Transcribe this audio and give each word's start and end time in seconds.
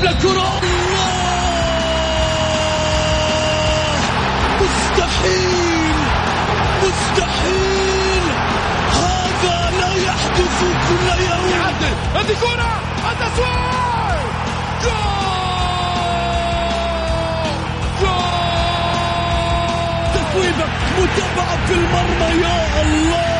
يلعب 0.00 0.14
للكرة 0.14 0.60
مستحيل! 4.60 5.94
مستحيل! 6.82 8.22
هذا 8.92 9.70
لا 9.80 9.92
يحدث 9.94 10.58
كل 10.88 11.22
يوم. 11.22 11.50
يعدل. 11.50 11.94
هذه 12.14 12.36
كرة! 12.40 12.72
التسويق 13.10 14.20
جول! 14.82 15.00
جول! 18.00 18.50
متابعة 20.98 21.66
في 21.66 21.74
المرمى 21.74 22.42
يا 22.42 22.82
الله! 22.82 23.39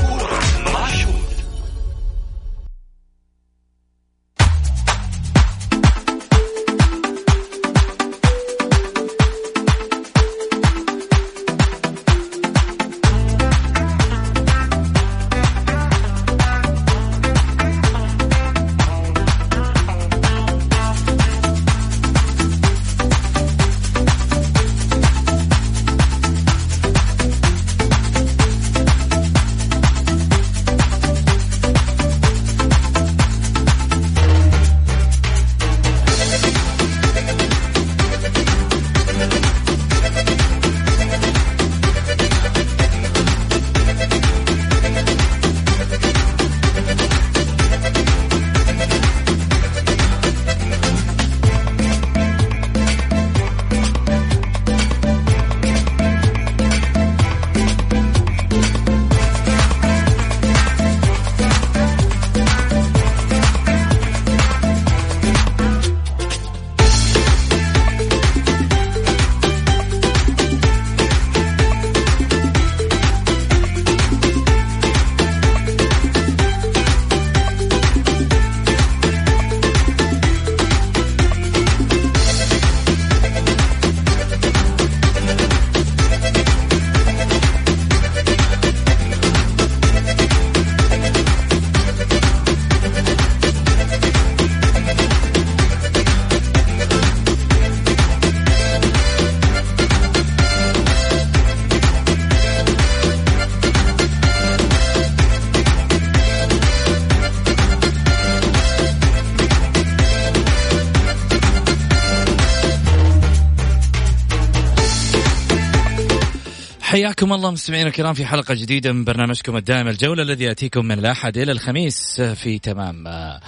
حياكم 117.05 117.33
الله 117.33 117.51
مستمعينا 117.51 117.87
الكرام 117.87 118.13
في 118.13 118.25
حلقة 118.25 118.53
جديدة 118.53 118.91
من 118.91 119.03
برنامجكم 119.03 119.57
الدائم 119.57 119.87
الجولة 119.87 120.23
الذي 120.23 120.43
يأتيكم 120.43 120.85
من 120.85 120.99
الأحد 120.99 121.37
إلى 121.37 121.51
الخميس 121.51 122.21
في 122.21 122.59
تمام 122.59 123.07
آه، 123.07 123.39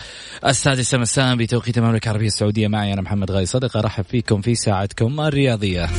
السادسة 0.46 0.98
مساء 0.98 1.36
بتوقيت 1.36 1.78
المملكة 1.78 2.06
العربية 2.06 2.28
السعودية. 2.28 2.68
معي 2.68 2.94
أنا 2.94 3.02
محمد 3.02 3.32
غاي 3.32 3.46
صدقة 3.46 3.80
أرحب 3.80 4.04
فيكم 4.04 4.42
في 4.42 4.56
ساعتكم 4.56 5.20
الرياضية. 5.20 5.90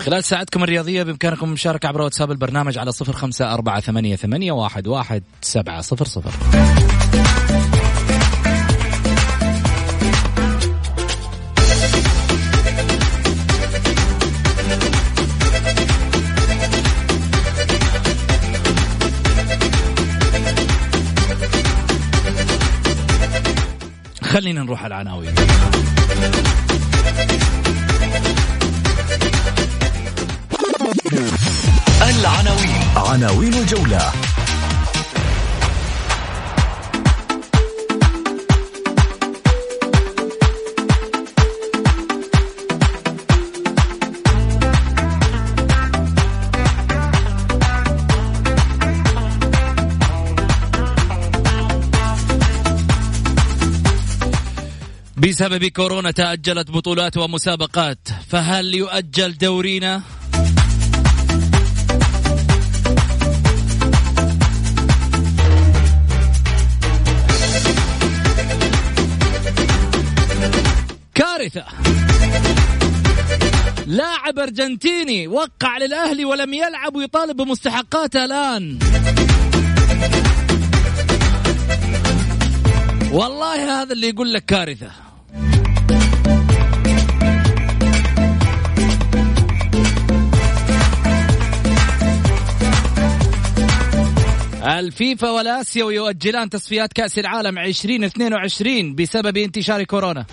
خلال 0.00 0.24
ساعتكم 0.24 0.62
الرياضية 0.62 1.02
بإمكانكم 1.02 1.46
المشاركة 1.46 1.86
عبر 1.86 2.02
واتساب 2.02 2.30
البرنامج 2.30 2.78
على 2.78 2.92
صفر 2.92 3.12
خمسة 3.12 3.54
أربعة 3.54 3.80
ثمانية, 3.80 4.52
واحد, 4.52 4.86
واحد 4.86 5.22
سبعة 5.40 5.80
صفر 5.80 6.04
صفر. 6.04 6.32
خلينا 24.38 24.62
نروح 24.62 24.84
على 24.84 24.94
العناوين. 24.94 25.34
العناوين. 32.02 32.70
عناوين 32.96 33.54
الجولة. 33.54 34.12
بسبب 55.22 55.64
كورونا 55.64 56.10
تأجلت 56.10 56.70
بطولات 56.70 57.16
ومسابقات 57.16 58.08
فهل 58.28 58.74
يؤجل 58.74 59.38
دورينا؟ 59.38 60.02
كارثة. 71.14 71.64
لاعب 73.86 74.38
أرجنتيني 74.38 75.28
وقع 75.28 75.78
للأهلي 75.78 76.24
ولم 76.24 76.54
يلعب 76.54 76.96
ويطالب 76.96 77.36
بمستحقاته 77.36 78.24
الآن. 78.24 78.78
والله 83.12 83.82
هذا 83.82 83.92
اللي 83.92 84.08
يقول 84.08 84.32
لك 84.32 84.44
كارثة. 84.44 85.07
الفيفا 94.68 95.30
والاسيوي 95.30 95.94
يؤجلان 95.94 96.50
تصفيات 96.50 96.92
كأس 96.92 97.18
العالم 97.18 97.58
2022 97.58 98.94
بسبب 98.94 99.36
انتشار 99.36 99.82
كورونا. 99.82 100.26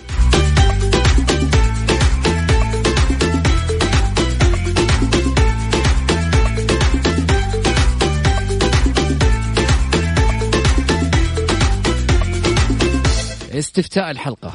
استفتاء 13.52 14.10
الحلقة. 14.10 14.54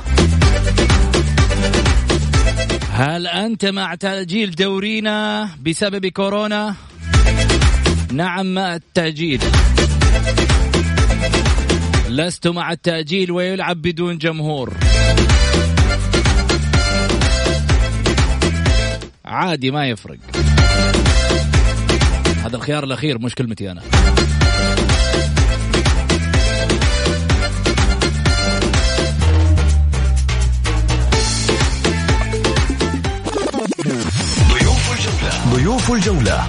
هل 2.92 3.28
أنت 3.28 3.66
مع 3.66 3.96
تأجيل 3.96 4.52
دورينا 4.52 5.50
بسبب 5.66 6.06
كورونا؟ 6.06 6.76
نعم 8.14 8.54
مع 8.54 8.76
التأجيل. 8.76 9.42
لست 12.12 12.48
مع 12.48 12.72
التأجيل 12.72 13.32
ويلعب 13.32 13.82
بدون 13.82 14.18
جمهور. 14.18 14.74
عادي 19.26 19.72
ما 19.72 19.90
يفرق. 19.90 20.18
هذا 22.46 22.56
الخيار 22.56 22.84
الأخير 22.84 23.20
مش 23.20 23.36
كلمتي 23.36 23.72
أنا. 23.72 23.82
ضيوف 35.54 35.92
الجولة. 35.92 36.48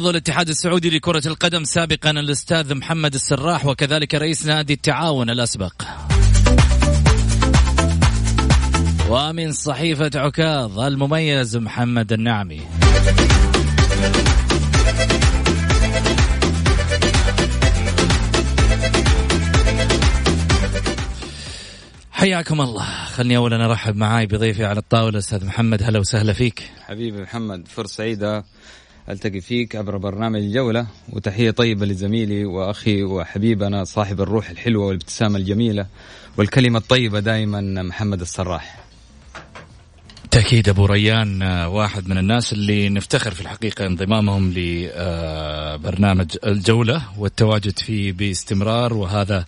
عضو 0.00 0.10
الاتحاد 0.10 0.48
السعودي 0.48 0.90
لكرة 0.90 1.22
القدم 1.26 1.64
سابقا 1.64 2.10
الأستاذ 2.10 2.74
محمد 2.74 3.14
السراح 3.14 3.66
وكذلك 3.66 4.14
رئيس 4.14 4.46
نادي 4.46 4.72
التعاون 4.72 5.30
الأسبق. 5.30 5.82
ومن 9.08 9.52
صحيفة 9.52 10.10
عكاظ 10.14 10.78
المميز 10.80 11.56
محمد 11.56 12.12
النعمي. 12.12 12.60
حياكم 22.12 22.60
الله. 22.60 23.04
خلني 23.04 23.36
اولا 23.36 23.66
أرحب 23.66 23.96
معاي 23.96 24.26
بضيفي 24.26 24.64
على 24.64 24.78
الطاولة 24.78 25.18
أستاذ 25.18 25.44
محمد. 25.44 25.82
هلا 25.82 25.98
وسهلا 25.98 26.32
فيك. 26.32 26.62
حبيبي 26.86 27.22
محمد 27.22 27.68
فرصة 27.68 27.96
سعيدة. 27.96 28.44
ألتقي 29.08 29.40
فيك 29.40 29.76
عبر 29.76 29.96
برنامج 29.96 30.40
الجولة. 30.40 30.86
وتحية 31.08 31.50
طيبة 31.50 31.86
لزميلي 31.86 32.44
وأخي 32.44 33.02
وحبيبنا 33.02 33.84
صاحب 33.84 34.20
الروح 34.20 34.50
الحلوة 34.50 34.86
والابتسامة 34.86 35.38
الجميلة 35.38 35.86
والكلمة 36.36 36.78
الطيبة 36.78 37.20
دائما 37.20 37.82
محمد 37.82 38.20
السراح. 38.20 38.84
تأكيد 40.30 40.68
أبو 40.68 40.86
ريان 40.86 41.42
واحد 41.66 42.08
من 42.08 42.18
الناس 42.18 42.52
اللي 42.52 42.88
نفتخر 42.88 43.30
في 43.30 43.40
الحقيقة 43.40 43.86
انضمامهم 43.86 44.52
لبرنامج 44.56 46.36
الجولة 46.46 47.02
والتواجد 47.18 47.78
فيه 47.78 48.12
باستمرار. 48.12 48.94
وهذا 48.94 49.44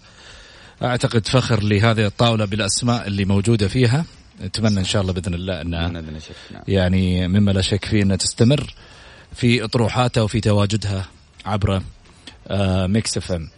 أعتقد 0.83 1.27
فخر 1.27 1.63
لهذه 1.63 2.07
الطاولة 2.07 2.45
بالأسماء 2.45 3.07
اللي 3.07 3.25
موجودة 3.25 3.69
فيها. 3.69 4.05
نتمنى 4.45 4.81
إن 4.81 4.85
شاء 4.85 5.03
الله 5.03 5.13
بإذن 5.13 5.35
الله 5.35 5.61
أنها 5.61 5.89
نعم. 5.89 6.05
يعني 6.69 7.29
مما 7.29 7.51
لا 7.51 7.61
شك 7.61 7.85
فيه 7.85 8.03
أنها 8.03 8.17
تستمر. 8.17 8.75
في 9.35 9.65
اطروحاتها 9.65 10.23
وفي 10.23 10.41
تواجدها 10.41 11.07
عبر 11.47 11.83
آه، 12.49 12.87
Mix 12.87 13.17
FM. 13.17 13.49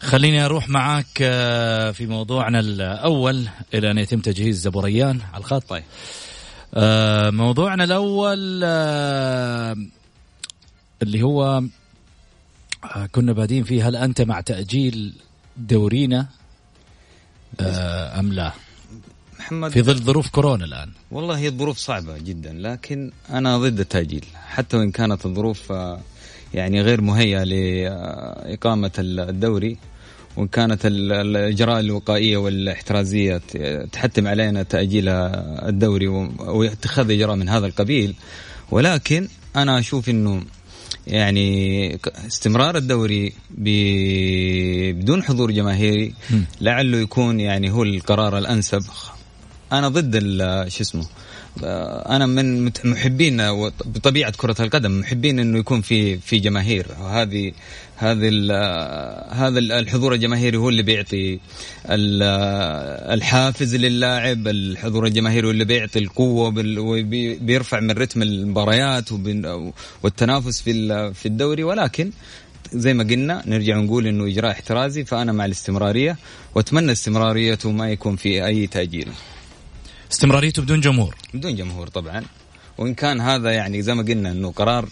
خليني 0.00 0.44
أروح 0.44 0.68
معاك 0.68 1.18
آه، 1.22 1.90
في 1.90 2.06
موضوعنا 2.06 2.60
الأول 2.60 3.48
إلى 3.74 3.90
أن 3.90 3.98
يتم 3.98 4.20
تجهيز 4.20 4.66
ابو 4.66 4.80
ريان 4.80 5.20
على 5.32 5.40
الخط. 5.40 5.68
طيب. 5.68 5.84
آه، 6.74 7.30
موضوعنا 7.30 7.84
الأول 7.84 8.64
اللي 11.02 11.22
هو 11.22 11.62
كنا 13.12 13.32
بادين 13.32 13.64
فيه 13.64 13.88
هل 13.88 13.96
أنت 13.96 14.22
مع 14.22 14.40
تأجيل 14.40 15.14
دورينا؟ 15.56 16.26
أم 17.60 18.32
لا؟ 18.32 18.52
محمد 19.38 19.70
في 19.70 19.82
ظل 19.82 19.98
ظروف 19.98 20.28
كورونا 20.28 20.64
الآن. 20.64 20.88
والله 21.10 21.38
هي 21.38 21.48
الظروف 21.48 21.78
صعبة 21.78 22.18
جدا 22.18 22.52
لكن 22.52 23.10
أنا 23.30 23.58
ضد 23.58 23.80
التأجيل. 23.80 24.24
حتى 24.48 24.76
وإن 24.76 24.90
كانت 24.90 25.26
الظروف 25.26 25.72
آه، 25.72 26.00
يعني 26.54 26.82
غير 26.82 27.00
مهيئة 27.00 27.44
لإقامة 27.44 28.90
الدوري 28.98 29.76
وإن 30.36 30.48
كانت 30.48 30.86
ال- 30.86 31.12
الإجراء 31.12 31.80
الوقائية 31.80 32.36
والاحترازية 32.36 33.36
ت- 33.36 33.88
تحتم 33.92 34.26
علينا 34.28 34.62
تأجيل 34.62 35.08
الدوري 35.08 36.08
واتخاذ 36.38 37.10
إجراء 37.10 37.36
من 37.36 37.48
هذا 37.48 37.66
القبيل. 37.66 38.14
ولكن 38.70 39.28
أنا 39.56 39.78
أشوف 39.78 40.08
إنه 40.08 40.42
يعني 41.06 41.98
استمرار 42.26 42.76
الدوري 42.76 43.32
بدون 43.50 45.22
حضور 45.22 45.50
جماهيري 45.50 46.14
لعله 46.60 46.98
يكون 46.98 47.40
يعني 47.40 47.70
هو 47.70 47.82
القرار 47.82 48.38
الأنسب. 48.38 48.82
أنا 49.72 49.88
ضد 49.88 50.16
شو 50.68 50.82
اسمه 50.82 51.06
أنا 52.08 52.26
من 52.26 52.64
محبين 52.84 53.36
بطبيعة 53.84 54.32
كرة 54.36 54.56
القدم 54.62 55.00
محبين 55.00 55.38
إنه 55.38 55.58
يكون 55.58 55.80
في 55.80 56.18
في 56.18 56.38
جماهير. 56.38 56.86
هذه 57.10 57.52
آه، 58.02 59.32
هذا 59.34 59.58
ال- 59.58 59.72
الحضور 59.72 60.14
الجماهيري 60.14 60.56
هو 60.56 60.68
اللي 60.68 60.82
بيعطي 60.82 61.34
ال- 61.90 62.22
الحافز 63.12 63.74
للاعب 63.76 64.48
الحضور 64.48 65.06
الجماهيري 65.06 65.46
هو 65.46 65.50
اللي 65.50 65.64
بيعطي 65.64 65.98
القوة 65.98 66.46
وبال- 66.48 66.78
وبي- 66.78 67.34
بيرفع 67.36 67.80
من 67.80 67.90
رتم 67.90 68.22
المباريات 68.22 69.12
والتنافس 70.02 70.60
في 70.60 70.72
في 71.14 71.26
الدوري. 71.26 71.64
ولكن 71.64 72.10
زي 72.72 72.94
ما 72.94 73.04
قلنا 73.04 73.42
نرجع 73.46 73.76
نقول 73.76 74.06
إنه 74.06 74.26
إجراء 74.26 74.50
احترازي 74.50 75.04
فأنا 75.04 75.32
مع 75.32 75.44
الاستمرارية 75.44 76.16
وأتمنى 76.54 76.92
استمراريته 76.92 77.70
ما 77.70 77.90
يكون 77.90 78.16
في 78.16 78.46
أي 78.46 78.66
تأجيل. 78.66 79.08
استمراريته 80.12 80.62
بدون 80.62 80.80
جمهور. 80.80 81.14
بدون 81.34 81.54
جمهور 81.56 81.86
طبعا. 81.88 82.24
وإن 82.78 82.94
كان 82.94 83.20
هذا 83.20 83.50
يعني 83.50 83.82
زي 83.82 83.94
ما 83.94 84.02
قلنا 84.02 84.30
إنه 84.30 84.52
قرار 84.52 84.88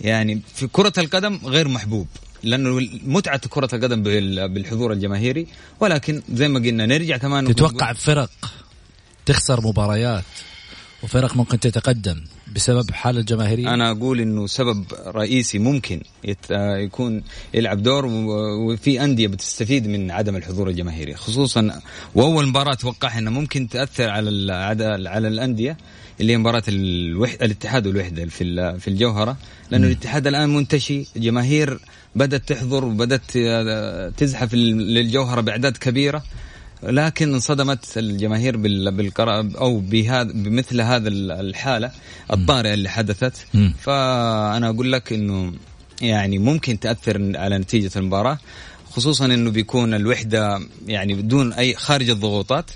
يعني 0.00 0.40
في 0.54 0.66
كرة 0.66 0.92
القدم 0.98 1.40
غير 1.44 1.68
محبوب 1.68 2.06
لأنه 2.42 2.80
متعة 3.06 3.40
كرة 3.48 3.68
القدم 3.72 4.02
بال- 4.02 4.48
بالحضور 4.48 4.92
الجماهيري. 4.92 5.46
ولكن 5.80 6.22
زي 6.32 6.48
ما 6.48 6.58
قلنا 6.60 6.86
نرجع 6.86 7.16
كمان 7.16 7.54
تتوقع 7.54 7.92
فرق 7.92 8.30
تخسر 9.26 9.60
مباريات. 9.66 10.24
وفرق 11.04 11.36
ممكن 11.36 11.60
تتقدم 11.60 12.20
بسبب 12.56 12.90
حالة 12.90 13.20
الجماهيرية 13.20 13.74
أنا 13.74 13.90
أقول 13.90 14.20
إنه 14.20 14.46
سبب 14.46 14.84
رئيسي 15.06 15.58
ممكن 15.58 16.00
يت... 16.24 16.38
آه، 16.50 16.76
يكون 16.76 17.22
يلعب 17.54 17.82
دور 17.82 18.06
وفي 18.06 19.04
أندية 19.04 19.26
بتستفيد 19.28 19.86
من 19.88 20.10
عدم 20.10 20.36
الحضور 20.36 20.68
الجماهيري 20.68 21.14
خصوصا 21.14 21.80
وأول 22.14 22.46
مباراة 22.48 22.72
أتوقع 22.72 23.18
انها 23.18 23.32
ممكن 23.32 23.68
تأثر 23.68 24.08
على 24.10 24.30
ال... 24.30 24.50
على 25.08 25.28
الأندية 25.28 25.76
اللي 26.20 26.32
هي 26.32 26.36
مباراة 26.38 26.62
الوح... 26.68 27.32
الاتحاد 27.42 27.86
والوحده 27.86 28.26
في 28.26 28.44
ال- 28.44 28.80
في 28.80 28.88
الجوهرة 28.88 29.36
لأنه 29.70 29.86
الاتحاد 29.86 30.26
الآن 30.26 30.54
منتشي 30.54 31.06
جماهير 31.16 31.78
بدأت 32.14 32.48
تحضر 32.48 32.84
وبدأت 32.84 33.36
آه، 33.36 34.08
تزحف 34.16 34.54
لل- 34.54 34.94
للجوهرة 34.94 35.40
بأعداد 35.40 35.76
كبيرة 35.76 36.22
لكن 36.86 37.32
انصدمت 37.34 37.98
الجماهير 37.98 38.56
بال- 38.56 38.90
بالقرار 38.92 39.48
أو 39.58 39.78
بهذا 39.80 40.22
بمثل 40.32 40.80
هذا 40.80 41.08
ال- 41.08 41.30
الحالة 41.32 41.90
الطارئة 42.32 42.74
اللي 42.74 42.88
حدثت. 42.88 43.46
فأنا 43.80 44.68
أقول 44.68 44.92
لك 44.92 45.12
إنه 45.12 45.52
يعني 46.02 46.38
ممكن 46.38 46.80
تأثر 46.80 47.32
على 47.36 47.58
نتيجة 47.58 47.90
المباراة 47.96 48.38
خصوصا 48.90 49.24
إنه 49.24 49.50
بيكون 49.50 49.94
الوحدة 49.94 50.60
يعني 50.86 51.14
بدون 51.14 51.52
اي 51.52 51.74
خارج 51.74 52.10
الضغوطات. 52.10 52.70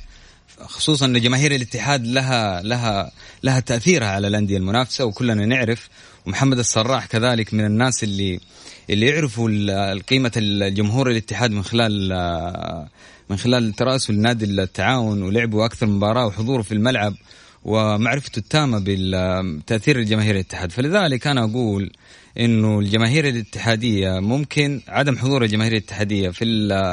خصوصا 0.60 1.06
إن 1.06 1.20
جماهير 1.20 1.54
الاتحاد 1.54 2.06
لها 2.06 2.62
لها 2.62 3.10
لها 3.42 3.60
تأثيرها 3.60 4.08
على 4.08 4.28
الأندية 4.28 4.56
المنافسة 4.56 5.04
وكلنا 5.04 5.46
نعرف 5.46 5.88
ومحمد 6.26 6.58
السراح 6.58 7.06
كذلك 7.06 7.54
من 7.54 7.64
الناس 7.64 8.04
اللي 8.04 8.40
اللي 8.90 9.06
يعرفوا 9.06 9.94
قيمة 10.00 10.32
الجمهور 10.36 11.10
الاتحاد 11.10 11.50
من 11.50 11.62
خلال 11.62 12.12
من 13.30 13.36
خلال 13.36 13.72
تراسه 13.72 14.14
لنادي 14.14 14.44
التعاون 14.44 15.22
ولعبه 15.22 15.64
أكثر 15.64 15.86
من 15.86 15.92
مباراة 15.92 16.26
وحضوره 16.26 16.62
في 16.62 16.72
الملعب 16.72 17.14
ومعرفته 17.64 18.38
التامة 18.38 18.84
بتاثير 19.58 19.98
الجماهير 19.98 20.34
الاتحاد. 20.34 20.72
فلذلك 20.72 21.26
أنا 21.26 21.44
أقول 21.44 21.90
إنه 22.40 22.78
الجماهير 22.78 23.28
الاتحادية 23.28 24.20
ممكن 24.20 24.80
عدم 24.88 25.16
حضور 25.18 25.42
الجماهير 25.44 25.72
الاتحادية 25.72 26.28
في 26.30 26.44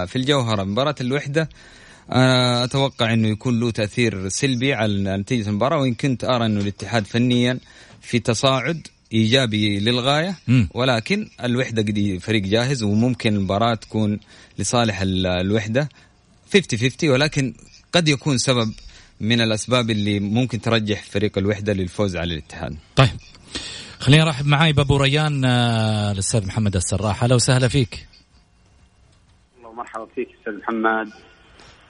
في 0.07 0.15
الجوهرة. 0.15 0.63
مباراة 0.63 0.95
الوحدة 1.01 1.49
أنا 2.11 2.63
أتوقع 2.63 3.13
أنه 3.13 3.27
يكون 3.27 3.59
له 3.59 3.71
تأثير 3.71 4.29
سلبي 4.29 4.73
على 4.73 5.17
نتيجة 5.17 5.49
المباراة. 5.49 5.77
وإن 5.79 5.93
كنت 5.93 6.23
أرى 6.23 6.45
أنه 6.45 6.61
الاتحاد 6.61 7.05
فنيا 7.05 7.59
في 8.01 8.19
تصاعد 8.19 8.87
إيجابي 9.13 9.79
للغاية 9.79 10.35
مم. 10.47 10.69
ولكن 10.73 11.27
الوحدة 11.43 11.81
قد 11.81 12.17
فريق 12.21 12.43
جاهز 12.43 12.83
وممكن 12.83 13.35
المباراة 13.35 13.75
تكون 13.75 14.19
لصالح 14.59 15.01
ال- 15.01 15.27
الوحدة. 15.27 15.89
50 16.53 16.79
50 16.79 17.09
ولكن 17.09 17.53
قد 17.93 18.07
يكون 18.07 18.37
سبب 18.37 18.73
من 19.21 19.41
الأسباب 19.41 19.89
اللي 19.89 20.19
ممكن 20.19 20.61
ترجح 20.61 21.03
فريق 21.03 21.37
الوحدة 21.37 21.73
للفوز 21.73 22.15
على 22.17 22.33
الاتحاد. 22.33 22.77
طيب 22.95 23.09
خليني 23.99 24.23
ارحب 24.23 24.45
معاي 24.45 24.73
بابو 24.73 24.97
ريان 24.97 25.45
آه، 25.45 26.11
الأستاذ 26.11 26.47
محمد 26.47 26.75
السراح. 26.75 27.23
أهلا 27.23 27.35
وسهلا 27.35 27.67
فيك. 27.67 28.07
الله 29.57 29.73
مرحبا 29.73 30.07
فيك 30.15 30.27
أستاذ 30.39 30.53
محمد. 30.57 31.09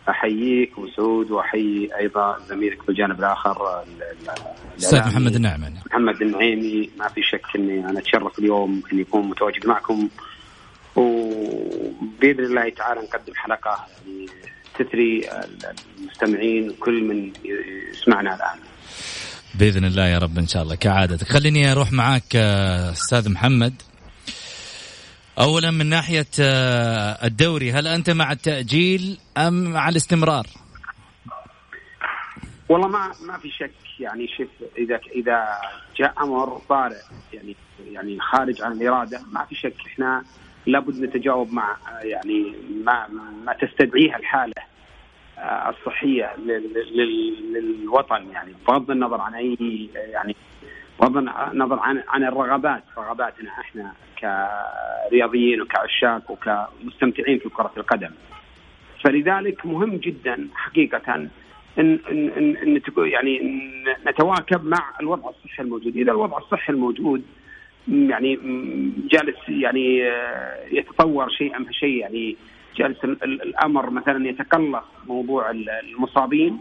أحييك 0.10 0.78
وسعود 0.78 1.32
وأحيي 1.32 1.90
أيضا 2.00 2.38
زميلك 2.50 2.88
بالجانب 2.88 3.20
الآخر 3.20 3.84
أستاذ 4.78 5.00
محمد 5.00 5.36
النعمي 5.36 5.74
محمد 5.86 6.22
النعيمي 6.22 6.90
ما 6.98 7.08
في 7.08 7.22
شك 7.24 7.42
إني 7.56 7.90
أنا 7.90 8.00
أتشرف 8.00 8.40
اليوم 8.40 8.84
إني 8.94 9.02
أكون 9.02 9.28
متواجد 9.30 9.68
معكم. 9.68 10.10
وبإذن 10.96 12.46
الله 12.46 12.70
تعالى 12.70 13.02
نقدم 13.02 13.34
حلقة 13.36 13.86
يعني 14.08 14.28
تثري 14.80 15.30
المستمعين 16.00 16.72
كل 16.80 17.04
من 17.04 17.32
يسمعنا 17.92 18.36
الآن. 18.36 18.60
بإذن 19.56 19.86
الله 19.86 20.08
يا 20.08 20.18
رب 20.18 20.38
إن 20.38 20.48
شاء 20.48 20.64
الله 20.64 20.76
كعادتك. 20.76 21.28
خليني 21.28 21.72
أروح 21.72 21.92
معاك 21.92 22.36
آه، 22.36 22.92
أستاذ 22.92 23.30
محمد. 23.32 23.74
اولا 25.40 25.72
من 25.72 25.86
ناحية 25.86 26.28
آه، 26.40 27.26
الدوري 27.26 27.72
هل 27.72 27.88
أنت 27.88 28.10
مع 28.10 28.32
التأجيل 28.32 29.18
أم 29.38 29.72
مع 29.72 29.90
الاستمرار؟ 29.90 30.48
والله 32.70 32.88
ما 32.88 33.12
ما 33.28 33.38
في 33.38 33.50
شك 33.50 33.72
يعني 34.00 34.28
شوف 34.38 34.48
إذا 34.78 35.00
إذا 35.16 35.46
جاء 36.00 36.24
أمر 36.24 36.62
طارئ 36.70 37.02
يعني 37.34 37.56
يعني 37.92 38.18
خارج 38.20 38.62
عن 38.62 38.72
الإرادة 38.72 39.22
ما 39.32 39.46
في 39.46 39.56
شك 39.56 39.76
إحنا 39.88 40.24
لابد 40.66 41.04
نتجاوب 41.04 41.54
مع 41.54 41.78
يعني 42.04 42.54
ما 42.86 43.08
ما 43.46 43.54
تستدعيها 43.54 44.18
الحالة 44.18 44.54
آه، 45.38 45.70
الصحية 45.70 46.36
للوطن. 47.54 48.30
يعني 48.32 48.54
بغض 48.68 48.92
النظر 48.92 49.22
عن 49.22 49.34
أي 49.36 49.90
يعني 49.96 50.36
بغض 51.02 51.18
النظر 51.18 51.80
عن 51.80 52.04
عن 52.08 52.24
الرغبات. 52.24 52.84
رغباتنا 52.98 53.50
إحنا 53.50 53.94
كرياضيين 54.20 55.62
وكعشاق 55.62 56.32
وكمستمتعين 56.32 57.40
في 57.40 57.50
كرة 57.50 57.72
القدم. 57.78 58.12
فلذلك 59.04 59.66
مهم 59.66 59.98
جدا 59.98 60.48
حقيقه 60.54 61.14
إن 61.16 61.30
إن 61.78 62.58
إن, 62.58 62.82
يعني 62.98 63.40
نتواكب 64.08 64.66
مع 64.66 64.94
الوضع 65.02 65.30
الصحي 65.30 65.64
الموجود، 65.64 65.98
إذا 65.98 66.12
الوضع 66.12 66.38
الصحي 66.38 66.74
الموجود 66.74 67.24
يعني 67.88 68.40
جالس 69.12 69.50
يعني 69.50 70.12
يتطور 70.72 71.30
شيئا 71.30 71.64
فشيء 71.64 71.98
يعني 71.98 72.38
جالس 72.76 73.04
الأمر 73.04 73.90
مثلا 73.90 74.28
يتقلص 74.28 74.84
موضوع 75.08 75.52
المصابين. 75.52 76.60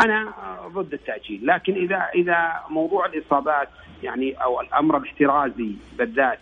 أنا 0.00 0.34
ضد 0.68 0.92
التأجيل. 0.92 1.46
لكن 1.46 1.72
إذا 1.74 2.08
إذا 2.14 2.52
موضوع 2.70 3.06
الإصابات 3.06 3.68
يعني 4.02 4.32
أو 4.32 4.60
الأمر 4.60 4.96
الاحترازي 4.96 5.70
بالذات 5.98 6.38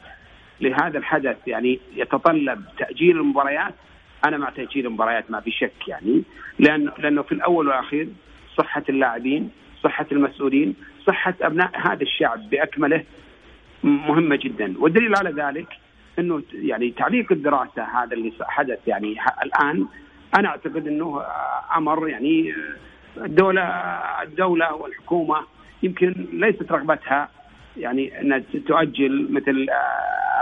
لهذا 0.60 0.98
الحدث 0.98 1.36
يعني 1.46 1.80
يتطلب 1.96 2.64
تأجيل 2.78 3.16
المباريات 3.16 3.74
أنا 4.24 4.38
مع 4.38 4.50
تأجيل 4.50 4.86
المباريات 4.86 5.30
ما 5.30 5.40
في 5.40 5.50
شك 5.50 5.88
يعني. 5.88 6.22
لأن 6.58 6.90
لأنه 6.98 7.22
في 7.22 7.32
الأول 7.32 7.68
والأخير 7.68 8.08
صحة 8.58 8.82
اللاعبين 8.88 9.50
صحة 9.84 10.06
المسؤولين 10.12 10.74
صحة 11.06 11.34
أبناء 11.42 11.70
هذا 11.74 12.02
الشعب 12.02 12.50
بأكمله 12.50 13.04
مهمة 13.82 14.36
جدا. 14.36 14.74
والدليل 14.78 15.16
على 15.16 15.30
ذلك 15.30 15.68
إنه 16.18 16.42
يعني 16.52 16.90
تعليق 16.90 17.32
الدراسة 17.32 17.82
هذا 17.82 18.12
اللي 18.12 18.32
حدث 18.40 18.78
يعني 18.86 19.16
الآن 19.42 19.86
أنا 20.38 20.48
أعتقد 20.48 20.86
إنه 20.86 21.22
أمر 21.76 22.08
يعني 22.08 22.54
الدولة 23.16 23.62
الدولة 24.22 24.74
والحكومة 24.74 25.36
يمكن 25.82 26.26
ليست 26.32 26.72
رغبتها 26.72 27.28
يعني 27.76 28.20
ان 28.20 28.44
تؤجل 28.66 29.32
مثل 29.32 29.66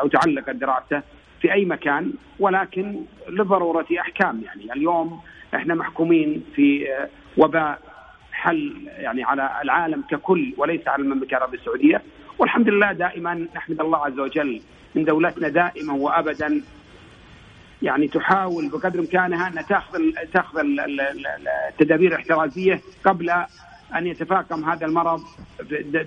أو 0.01 0.09
تعلق 0.09 0.49
الدراسة 0.49 1.03
في 1.41 1.53
أي 1.53 1.65
مكان 1.65 2.13
ولكن 2.39 3.01
لضرورة 3.29 3.87
أحكام. 4.01 4.43
يعني 4.45 4.73
اليوم 4.73 5.21
إحنا 5.55 5.75
محكومين 5.75 6.45
في 6.55 6.89
وباء 7.37 7.79
حل 8.33 8.89
يعني 8.99 9.25
على 9.25 9.51
العالم 9.65 10.03
ككل 10.11 10.55
وليس 10.57 10.89
على 10.89 11.03
المملكة 11.03 11.37
العربية 11.37 11.59
السعودية. 11.59 12.03
والحمد 12.41 12.69
لله 12.69 12.93
دائما 12.93 13.47
نحمد 13.57 13.81
الله 13.81 14.07
عز 14.07 14.19
وجل 14.19 14.61
من 14.95 15.05
دولتنا 15.05 15.49
دائما 15.49 15.93
وابدا. 15.93 16.63
يعني 17.83 18.09
تحاول 18.09 18.69
بقدر 18.69 18.99
إمكانها 18.99 19.49
أن 19.49 19.67
تأخذ 19.67 20.01
تأخذ 20.33 20.59
التدابير 21.69 22.11
الاحترازية 22.13 22.81
قبل 23.05 23.31
أن 23.97 24.07
يتفاقم 24.07 24.65
هذا 24.65 24.87
المرض 24.87 25.21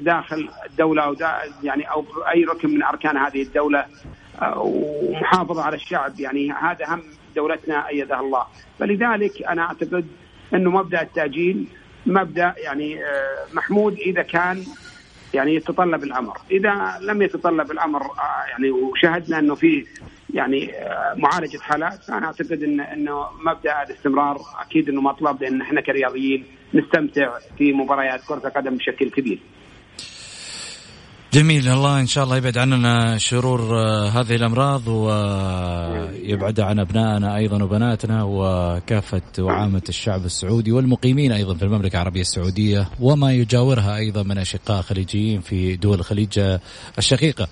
داخل 0.02 0.50
الدولة 0.70 1.02
أو 1.04 1.16
يعني 1.64 1.84
أو 1.92 2.06
أي 2.34 2.44
ركن 2.44 2.70
من 2.70 2.84
أركان 2.84 3.18
هذه 3.18 3.42
الدولة 3.42 3.86
ومحافظة 4.56 5.64
على 5.64 5.76
الشعب. 5.76 6.20
يعني 6.20 6.52
هذا 6.52 6.86
هم 6.88 7.02
دولتنا 7.36 7.88
أيدها 7.88 8.20
الله. 8.20 8.44
فلذلك 8.80 9.44
أنا 9.44 9.62
أعتقد 9.62 10.08
أنه 10.54 10.70
مبدأ 10.70 11.02
التأجيل 11.02 11.68
مبدأ 12.06 12.54
يعني 12.58 13.06
آه، 13.06 13.46
محمود 13.54 13.94
إذا 13.94 14.22
كان 14.22 14.64
يعني 15.34 15.56
يتطلب 15.56 16.04
الأمر، 16.04 16.38
إذا 16.52 16.98
لم 17.02 17.22
يتطلب 17.22 17.72
الأمر 17.72 18.02
آه، 18.02 18.50
يعني 18.50 18.72
وشاهدنا 18.72 19.40
إنه 19.40 19.56
في 19.56 19.86
يعني 20.34 20.74
آه، 20.74 21.14
معالجة 21.18 21.58
حالات 21.58 22.10
أنا 22.10 22.26
أعتقد 22.26 22.64
ان 22.64 22.80
إنه 22.80 23.26
مبدأ 23.46 23.84
الاستمرار 23.84 24.38
أكيد 24.62 24.90
إنه 24.90 25.02
مطلب 25.02 25.42
لأن 25.44 25.62
إحنا 25.62 25.82
كرياضيين 25.82 26.46
نستمتع 26.74 27.30
في 27.58 27.74
مباريات 27.74 28.22
كرة 28.28 28.48
القدم 28.48 28.76
بشكل 28.76 29.10
كبير. 29.10 29.40
جميل 31.34 31.70
الله 31.70 32.00
إن 32.00 32.08
شاء 32.08 32.24
الله 32.24 32.38
يبعد 32.38 32.58
عننا 32.58 33.18
شرور 33.18 33.80
آه، 33.80 34.10
هذه 34.10 34.36
الأمراض 34.36 34.88
ويبعد 34.88 36.60
عن 36.60 36.80
أبنائنا 36.80 37.36
أيضا 37.36 37.64
وبناتنا 37.64 38.24
وكافة 38.24 39.22
وعامة 39.40 39.82
الشعب 39.90 40.26
السعودي 40.26 40.72
والمقيمين 40.72 41.32
أيضا 41.32 41.54
في 41.54 41.64
المملكة 41.64 41.96
العربية 41.96 42.22
السعودية 42.22 42.90
وما 43.00 43.34
يجاورها 43.34 43.96
أيضا 43.96 44.24
من 44.24 44.38
أشقاء 44.38 44.82
خليجيين 44.82 45.42
في 45.42 45.76
دول 45.76 46.00
الخليج 46.00 46.58
الشقيقة. 46.98 47.48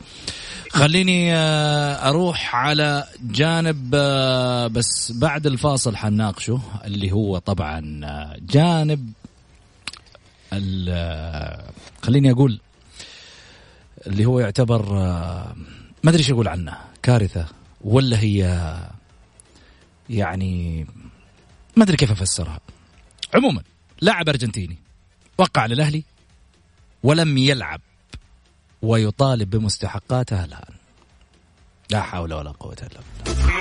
خليني 0.72 1.34
آه، 1.36 2.10
أروح 2.10 2.56
على 2.56 3.04
جانب 3.24 3.92
آه، 3.94 4.68
بس 4.68 5.12
بعد 5.12 5.48
الفاصل 5.48 5.96
حناقشه 5.96 6.60
اللي 6.86 7.12
هو 7.12 7.38
طبعا 7.38 8.02
جانب 8.42 9.12
خليني 12.02 12.32
أقول 12.32 12.60
اللي 14.08 14.26
هو 14.26 14.40
يعتبر 14.40 14.98
آه، 14.98 15.56
ما 16.04 16.10
أدري 16.10 16.20
إيش 16.20 16.32
أقول 16.32 16.48
عنه. 16.48 16.78
كارثة. 17.04 17.46
ولا 17.82 18.20
هي 18.20 18.68
يعني 20.10 20.86
ما 21.76 21.84
أدري 21.84 21.98
كيف 21.98 22.12
أفسرها. 22.12 22.60
عموما 23.34 23.64
لاعب 24.02 24.30
أرجنتيني 24.30 24.78
وقع 25.38 25.66
للأهلي 25.66 26.04
ولم 27.04 27.38
يلعب 27.38 27.82
ويطالب 28.82 29.50
بمستحقاته 29.50 30.46
الآن. 30.46 30.74
لا 31.90 32.02
حول 32.02 32.34
ولا 32.34 32.52
قوة 32.52 32.78
إلا 32.82 33.00
بالله. 33.26 33.61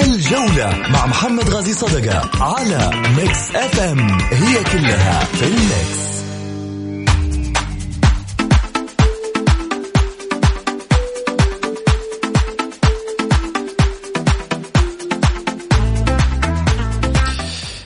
الجولة 0.00 0.88
مع 0.92 1.06
محمد 1.06 1.48
غازي 1.50 1.72
صدقة 1.72 2.44
على 2.44 2.90
Mix 3.16 3.54
FM 3.56 4.10
هي 4.20 4.64
كلها 4.64 5.24
in 5.24 5.46
the 5.46 5.71
mix. 5.71 6.04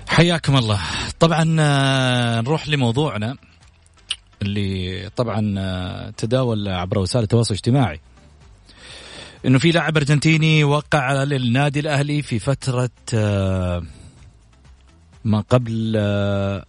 حياكم 0.08 0.56
الله. 0.56 0.80
طبعا 1.20 1.56
آه، 1.60 2.40
نروح 2.40 2.68
لموضوعنا 2.68 3.36
اللي 4.42 5.10
طبعا 5.16 5.54
آه، 5.58 6.10
تداول 6.10 6.68
عبر 6.68 6.98
وسائل 6.98 7.22
التواصل 7.22 7.54
الاجتماعي. 7.54 8.00
إنه 9.46 9.58
في 9.58 9.70
لاعب 9.70 9.96
أرجنتيني 9.96 10.64
وقع 10.64 11.22
للنادي 11.22 11.80
الأهلي 11.80 12.22
في 12.22 12.38
فترة 12.38 12.90
آه، 13.14 13.82
ما 15.24 15.40
قبل 15.40 15.94
آه، 15.96 16.64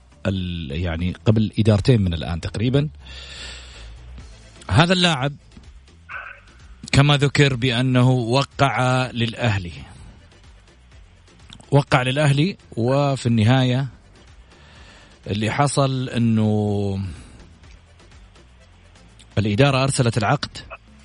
يعني 0.70 1.16
قبل 1.26 1.52
إدارتين 1.60 2.02
من 2.02 2.14
الآن 2.14 2.42
تقريبا. 2.42 2.90
هذا 4.70 4.94
اللاعب 4.94 5.34
كما 6.92 7.18
ذكر 7.18 7.56
بأنه 7.56 8.10
وقع 8.10 9.10
للأهلي. 9.12 9.72
وقع 11.72 12.02
للأهلي 12.02 12.58
وفي 12.78 13.26
النهاية 13.26 13.88
اللي 15.28 15.52
حصل 15.52 16.10
إنه 16.10 17.00
الإدارة 19.38 19.84
أرسلت 19.84 20.18
العقد 20.18 20.58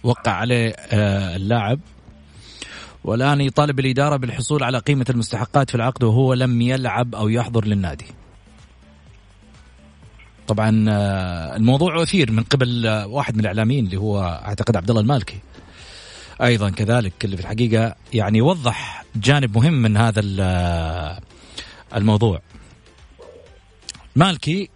وقع 0.04 0.32
عليه 0.32 0.68
آه، 0.70 1.36
اللاعب. 1.36 1.80
والآن 3.04 3.40
يطالب 3.40 3.80
الإدارة 3.80 4.16
بالحصول 4.16 4.62
على 4.62 4.78
قيمة 4.78 5.06
المستحقات 5.10 5.70
في 5.70 5.74
العقد 5.74 6.04
وهو 6.04 6.34
لم 6.34 6.60
يلعب 6.60 7.14
أو 7.14 7.28
يحضر 7.28 7.64
للنادي. 7.64 8.06
طبعا 10.48 10.86
آه، 10.88 11.56
الموضوع 11.56 12.02
أثير 12.02 12.32
من 12.32 12.42
قبل 12.42 12.86
آه، 12.86 13.06
واحد 13.06 13.34
من 13.34 13.40
الإعلاميين 13.40 13.84
اللي 13.84 13.96
هو 13.96 14.40
أعتقد 14.44 14.76
عبد 14.76 14.90
الله 14.90 15.02
المالكي. 15.02 15.38
أيضا 16.42 16.70
كذلك 16.70 17.24
اللي 17.24 17.36
في 17.36 17.42
الحقيقة 17.42 17.94
يعني 18.12 18.40
وضح 18.40 19.04
جانب 19.16 19.58
مهم 19.58 19.82
من 19.82 19.96
هذا 19.96 20.20
الموضوع. 21.96 22.40
مالكي 24.16 24.70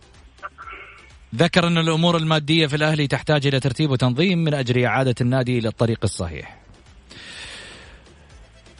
ذكر 1.34 1.66
أن 1.66 1.78
الأمور 1.78 2.16
المادية 2.16 2.66
في 2.66 2.76
الأهلي 2.76 3.06
تحتاج 3.06 3.46
إلى 3.46 3.60
ترتيب 3.60 3.90
وتنظيم 3.90 4.38
من 4.38 4.54
أجل 4.54 4.84
إعادة 4.84 5.14
النادي 5.20 5.58
إلى 5.58 5.68
الطريق 5.68 5.98
الصحيح. 6.04 6.58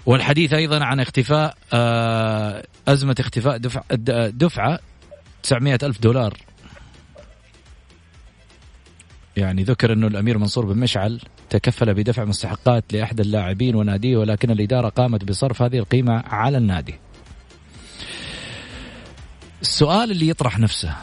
والحديث 0.06 0.52
أيضا 0.52 0.84
عن 0.84 1.00
اختفاء 1.00 1.56
آه، 1.72 2.64
أزمة 2.88 3.16
اختفاء 3.20 3.56
دفع 3.56 3.82
دفعة 4.28 4.78
900 5.42 5.78
ألف 5.82 6.00
دولار. 6.00 6.36
يعني 9.36 9.62
ذكر 9.62 9.92
أنه 9.92 10.06
الأمير 10.06 10.38
منصور 10.38 10.66
بن 10.66 10.78
مشعل 10.78 11.20
تكفل 11.50 11.94
بدفع 11.94 12.24
مستحقات 12.24 12.92
لأحد 12.92 13.20
اللاعبين 13.20 13.74
وناديه 13.74 14.16
ولكن 14.16 14.50
الإدارة 14.50 14.88
قامت 14.88 15.24
بصرف 15.24 15.62
هذه 15.62 15.78
القيمة 15.78 16.22
على 16.26 16.58
النادي. 16.58 16.94
السؤال 19.62 20.10
اللي 20.10 20.28
يطرح 20.28 20.58
نفسه 20.58 20.96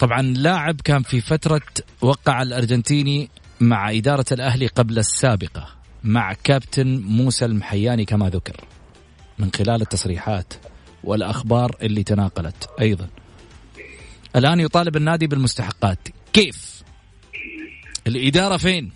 طبعا 0.00 0.22
لاعب 0.22 0.80
كان 0.80 1.02
في 1.02 1.20
فترة 1.20 1.62
وقع 2.00 2.42
الأرجنتيني 2.42 3.30
مع 3.60 3.90
إدارة 3.90 4.24
الأهلي 4.32 4.66
قبل 4.66 4.98
السابقة 4.98 5.68
مع 6.04 6.32
كابتن 6.32 7.00
موسى 7.00 7.44
المحياني 7.44 8.04
كما 8.04 8.28
ذكر 8.30 8.64
من 9.38 9.50
خلال 9.52 9.82
التصريحات 9.82 10.54
والأخبار 11.04 11.76
اللي 11.82 12.02
تناقلت 12.02 12.70
أيضا. 12.80 13.08
الآن 14.36 14.60
يطالب 14.60 14.96
النادي 14.96 15.26
بالمستحقات. 15.26 16.08
كيف؟ 16.32 16.82
الإدارة 18.06 18.56
فين؟ 18.56 18.92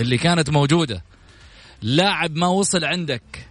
اللي 0.00 0.18
كانت 0.18 0.50
موجودة. 0.50 1.02
لاعب 1.82 2.36
ما 2.36 2.46
وصل 2.46 2.84
عندك. 2.84 3.48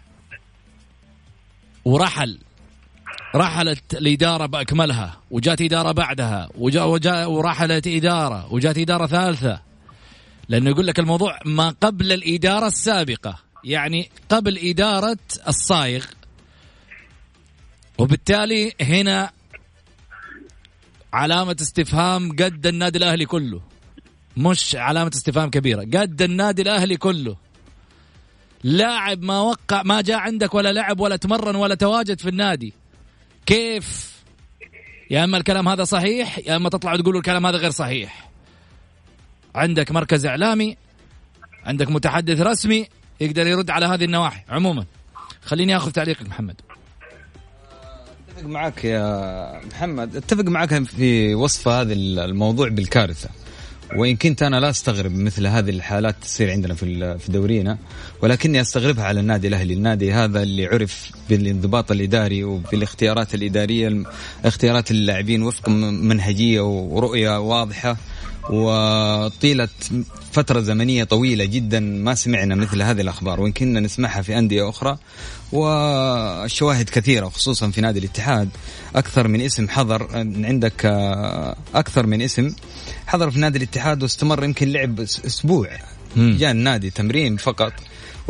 ورحل. 1.86 2.40
رحلت 3.36 3.94
الإدارة 3.94 4.46
بأكملها 4.46 5.18
وجات 5.32 5.62
إدارة 5.62 5.92
بعدها 5.92 6.50
وجا 6.56 6.84
وجا 6.84 7.26
ورحلت 7.26 7.88
إدارة 7.88 8.54
وجات 8.54 8.78
إدارة 8.78 9.08
ثالثة. 9.08 9.62
لأنه 10.50 10.70
يقول 10.70 10.88
لك 10.88 11.00
الموضوع 11.00 11.40
ما 11.46 11.70
قبل 11.70 12.12
الإدارة 12.12 12.68
السابقة 12.68 13.40
يعني 13.64 14.10
قبل 14.30 14.58
إدارة 14.58 15.18
الصايغ. 15.48 16.06
وبالتالي 17.98 18.74
هنا 18.82 19.32
علامة 21.14 21.56
استفهام 21.62 22.32
قد 22.32 22.68
النادي 22.68 22.98
الأهلي 22.98 23.26
كله. 23.26 23.62
مش 24.38 24.76
علامة 24.76 25.12
استفهام 25.14 25.50
كبيرة 25.50 25.82
قد 25.82 26.22
النادي 26.22 26.62
الأهلي 26.62 26.98
كله. 26.98 27.36
لاعب 28.64 29.24
ما 29.24 29.40
وقع 29.40 29.84
ما 29.84 30.02
جاء 30.02 30.18
عندك 30.18 30.54
ولا 30.54 30.74
لعب 30.74 31.00
ولا 31.00 31.16
تمرن 31.16 31.56
ولا 31.56 31.76
تواجد 31.76 32.20
في 32.20 32.30
النادي. 32.30 32.81
كيف؟ 33.46 34.12
يا 35.10 35.24
أما 35.24 35.38
الكلام 35.38 35.70
هذا 35.70 35.84
صحيح 35.84 36.38
يا 36.38 36.56
أما 36.56 36.70
تطلعوا 36.70 36.98
تقولوا 36.98 37.20
الكلام 37.20 37.46
هذا 37.46 37.58
غير 37.58 37.72
صحيح. 37.72 38.30
عندك 39.56 39.92
مركز 39.92 40.26
إعلامي 40.26 40.78
عندك 41.66 41.92
متحدث 41.92 42.42
رسمي 42.42 42.88
يقدر 43.22 43.48
يرد 43.48 43.70
على 43.70 43.86
هذه 43.86 44.06
النواحي. 44.06 44.44
عموما 44.50 44.86
خليني 45.42 45.78
آخذ 45.78 45.92
تعليقك 45.92 46.30
محمد. 46.30 46.62
أتفق 48.30 48.48
معك 48.50 48.86
يا 48.86 49.62
محمد 49.66 50.16
أتفق 50.16 50.44
معك 50.44 50.84
في 50.84 51.36
وصف 51.36 51.68
هذا 51.68 51.94
الموضوع 51.94 52.70
بالكارثة. 52.70 53.30
وإن 53.96 54.16
كنت 54.16 54.44
أنا 54.44 54.60
لا 54.60 54.70
أستغرب 54.70 55.12
مثل 55.12 55.48
هذه 55.48 55.70
الحالات 55.70 56.16
تصير 56.22 56.52
عندنا 56.52 56.74
في 56.74 57.18
في 57.20 57.32
دورينا 57.32 57.78
ولكني 58.22 58.62
أستغربها 58.62 59.06
على 59.06 59.20
النادي 59.20 59.48
الأهلي، 59.48 59.74
النادي 59.74 60.14
هذا 60.14 60.44
اللي 60.44 60.66
عرف 60.66 61.12
بالانضباط 61.30 61.92
الإداري 61.92 62.44
وبالاختيارات 62.44 63.36
الإدارية 63.36 64.04
اختيارات 64.46 64.92
اللاعبين 64.92 65.44
وفق 65.44 65.70
منهجية 65.70 66.62
ورؤية 66.62 67.40
واضحة 67.40 67.98
وطيلة 68.50 69.70
فترة 70.32 70.60
زمنية 70.62 71.04
طويلة 71.04 71.46
جدا 71.46 71.80
ما 71.80 72.16
سمعنا 72.16 72.56
مثل 72.56 72.82
هذه 72.82 73.02
الأخبار. 73.02 73.42
وإن 73.42 73.52
كنا 73.52 73.80
نسمعها 73.80 74.22
في 74.22 74.38
أندية 74.38 74.70
أخرى 74.70 74.98
والشواهد 75.52 76.90
كثيرة 76.90 77.30
خصوصا 77.30 77.72
في 77.72 77.82
نادي 77.82 78.00
الاتحاد. 78.00 78.50
أكثر 78.96 79.28
من 79.28 79.42
اسم 79.42 79.70
حضر 79.70 80.08
عندك 80.46 80.86
أكثر 81.76 82.08
من 82.08 82.22
اسم 82.22 82.54
حضر 83.08 83.32
في 83.32 83.40
نادي 83.40 83.58
الاتحاد 83.58 84.04
واستمر 84.04 84.44
يمكن 84.44 84.72
لعب 84.72 85.00
أسبوع. 85.00 85.70
جاء 86.16 86.52
النادي 86.52 86.90
تمرين 86.90 87.38
فقط. 87.38 87.74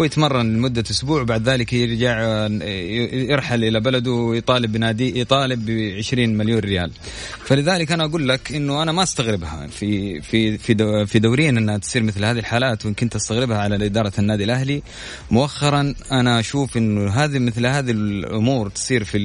ويتمرن 0.02 0.54
لمدة 0.56 0.84
أسبوع 0.92 1.24
بعد 1.24 1.50
ذلك 1.50 1.74
يرجع 1.74 2.48
يرحل 3.32 3.64
إلى 3.64 3.80
بلده 3.80 4.12
ويطالب 4.12 4.72
بنادي 4.72 5.20
يطالب 5.20 5.66
ب 5.66 5.96
20 5.98 6.38
مليون 6.38 6.60
ريال. 6.60 6.92
فلذلك 7.46 7.92
أنا 7.92 8.06
أقول 8.06 8.30
لك 8.30 8.52
إنه 8.52 8.84
أنا 8.84 8.92
ما 8.92 9.04
أستغربها 9.04 9.68
في 9.68 10.22
في 10.22 10.58
في 10.58 11.06
في 11.06 11.20
دورينا 11.20 11.60
أنها 11.60 11.78
تصير 11.78 12.04
مثل 12.04 12.26
هذه 12.26 12.40
الحالات 12.40 12.86
وإن 12.86 12.94
كنت 12.94 13.16
أستغربها 13.16 13.58
على 13.58 13.86
إدارة 13.86 14.14
النادي 14.20 14.44
الأهلي. 14.44 14.84
مؤخرا 15.32 15.94
أنا 16.12 16.40
أشوف 16.40 16.78
إنه 16.78 17.10
هذه 17.12 17.40
مثل 17.40 17.66
هذه 17.66 17.92
الأمور 17.92 18.70
تصير 18.70 19.04
في 19.04 19.18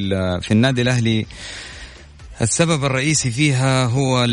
في 0.42 0.50
النادي 0.50 0.82
الأهلي 0.82 1.26
السبب 2.42 2.84
الرئيسي 2.84 3.30
فيها 3.30 3.84
هو 3.84 4.24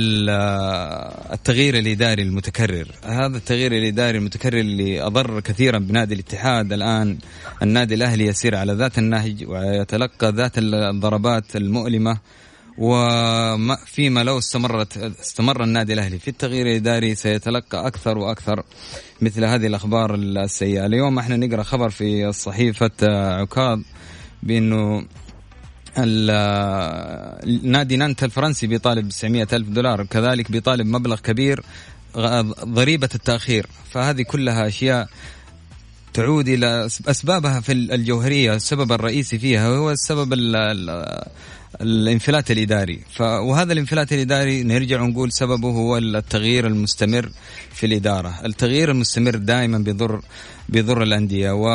التغيير 1.34 1.78
الإداري 1.78 2.24
المتكرر، 2.24 2.88
هذا 3.06 3.38
التغيير 3.38 3.72
الإداري 3.72 4.18
المتكرر 4.18 4.60
اللي 4.60 5.02
أضر 5.02 5.40
كثيرا 5.40 5.78
بنادي 5.78 6.14
الاتحاد 6.14 6.74
الآن. 6.74 7.18
النادي 7.62 7.94
الأهلي 7.94 8.26
يسير 8.26 8.56
على 8.56 8.74
ذات 8.74 8.98
النهج 8.98 9.46
ويتلقى 9.48 10.32
ذات 10.32 10.52
الضربات 10.58 11.56
المؤلمة 11.56 12.18
وفيما 12.78 14.24
لو 14.24 14.38
استمرت 14.38 14.98
استمر 14.98 15.64
النادي 15.64 15.94
الأهلي. 15.94 16.20
في 16.20 16.28
التغيير 16.28 16.68
الإداري 16.68 17.16
سيتلقى 17.16 17.88
أكثر 17.88 18.18
وأكثر 18.18 18.64
مثل 19.22 19.46
هذه 19.46 19.68
الأخبار 19.68 20.16
السيئة، 20.16 20.86
اليوم 20.86 21.20
إحنا 21.20 21.38
نقرأ 21.38 21.64
خبر 21.64 21.90
في 21.90 22.34
صحيفة 22.34 22.92
عكاظ 23.42 23.80
بأنه 24.44 25.06
نادي 27.64 27.98
نانت 27.98 28.24
الفرنسي 28.24 28.68
بيطالب 28.68 29.10
900 29.10 29.48
ألف 29.54 29.70
دولار 29.70 30.04
كذلك 30.04 30.52
بيطالب 30.52 30.88
مبلغ 30.88 31.20
كبير 31.20 31.64
ضريبة 32.64 33.10
التأخير. 33.16 33.68
فهذه 33.92 34.22
كلها 34.22 34.68
أشياء 34.68 35.10
تعود 36.14 36.48
إلى 36.48 36.88
أسبابها 37.08 37.60
في 37.60 37.72
الجوهرية 37.72 38.56
السبب 38.56 38.92
الرئيسي 38.92 39.40
فيها 39.40 39.68
هو 39.68 39.92
السبب 39.92 40.34
الانفلات 41.82 42.52
الإداري. 42.52 43.02
ف 43.16 43.22
وهذا 43.22 43.74
الانفلات 43.74 44.14
الإداري 44.14 44.64
نرجع 44.64 45.02
ونقول 45.02 45.32
سببه 45.32 45.70
هو 45.70 45.98
التغيير 45.98 46.68
المستمر 46.68 47.30
في 47.74 47.86
الإدارة. 47.86 48.40
التغيير 48.46 48.92
المستمر 48.92 49.36
دائما 49.36 49.78
بيضر 49.78 50.22
بيضر 50.70 51.04
الأندية. 51.04 51.52
و 51.52 51.66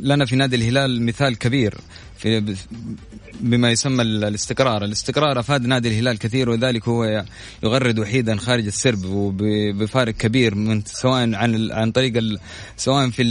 لنا 0.00 0.24
في 0.24 0.36
نادي 0.36 0.56
الهلال 0.56 1.02
مثال 1.02 1.38
كبير. 1.38 1.74
في 2.18 2.56
بما 3.40 3.70
يسمى 3.70 4.02
الاستقرار. 4.02 4.84
الاستقرار 4.84 5.40
أفاد 5.40 5.66
نادي 5.66 5.88
الهلال 5.88 6.18
كثير 6.18 6.50
وذلك 6.50 6.88
هو 6.88 7.24
يغرد 7.62 7.98
وحيدا 7.98 8.36
خارج 8.36 8.66
السرب 8.66 9.04
وبفارق 9.04 10.14
كبير 10.14 10.54
من 10.54 10.82
سواء 10.84 11.34
عن 11.34 11.72
عن 11.72 11.92
طريق 11.92 12.38
سواء 12.76 13.10
في 13.10 13.24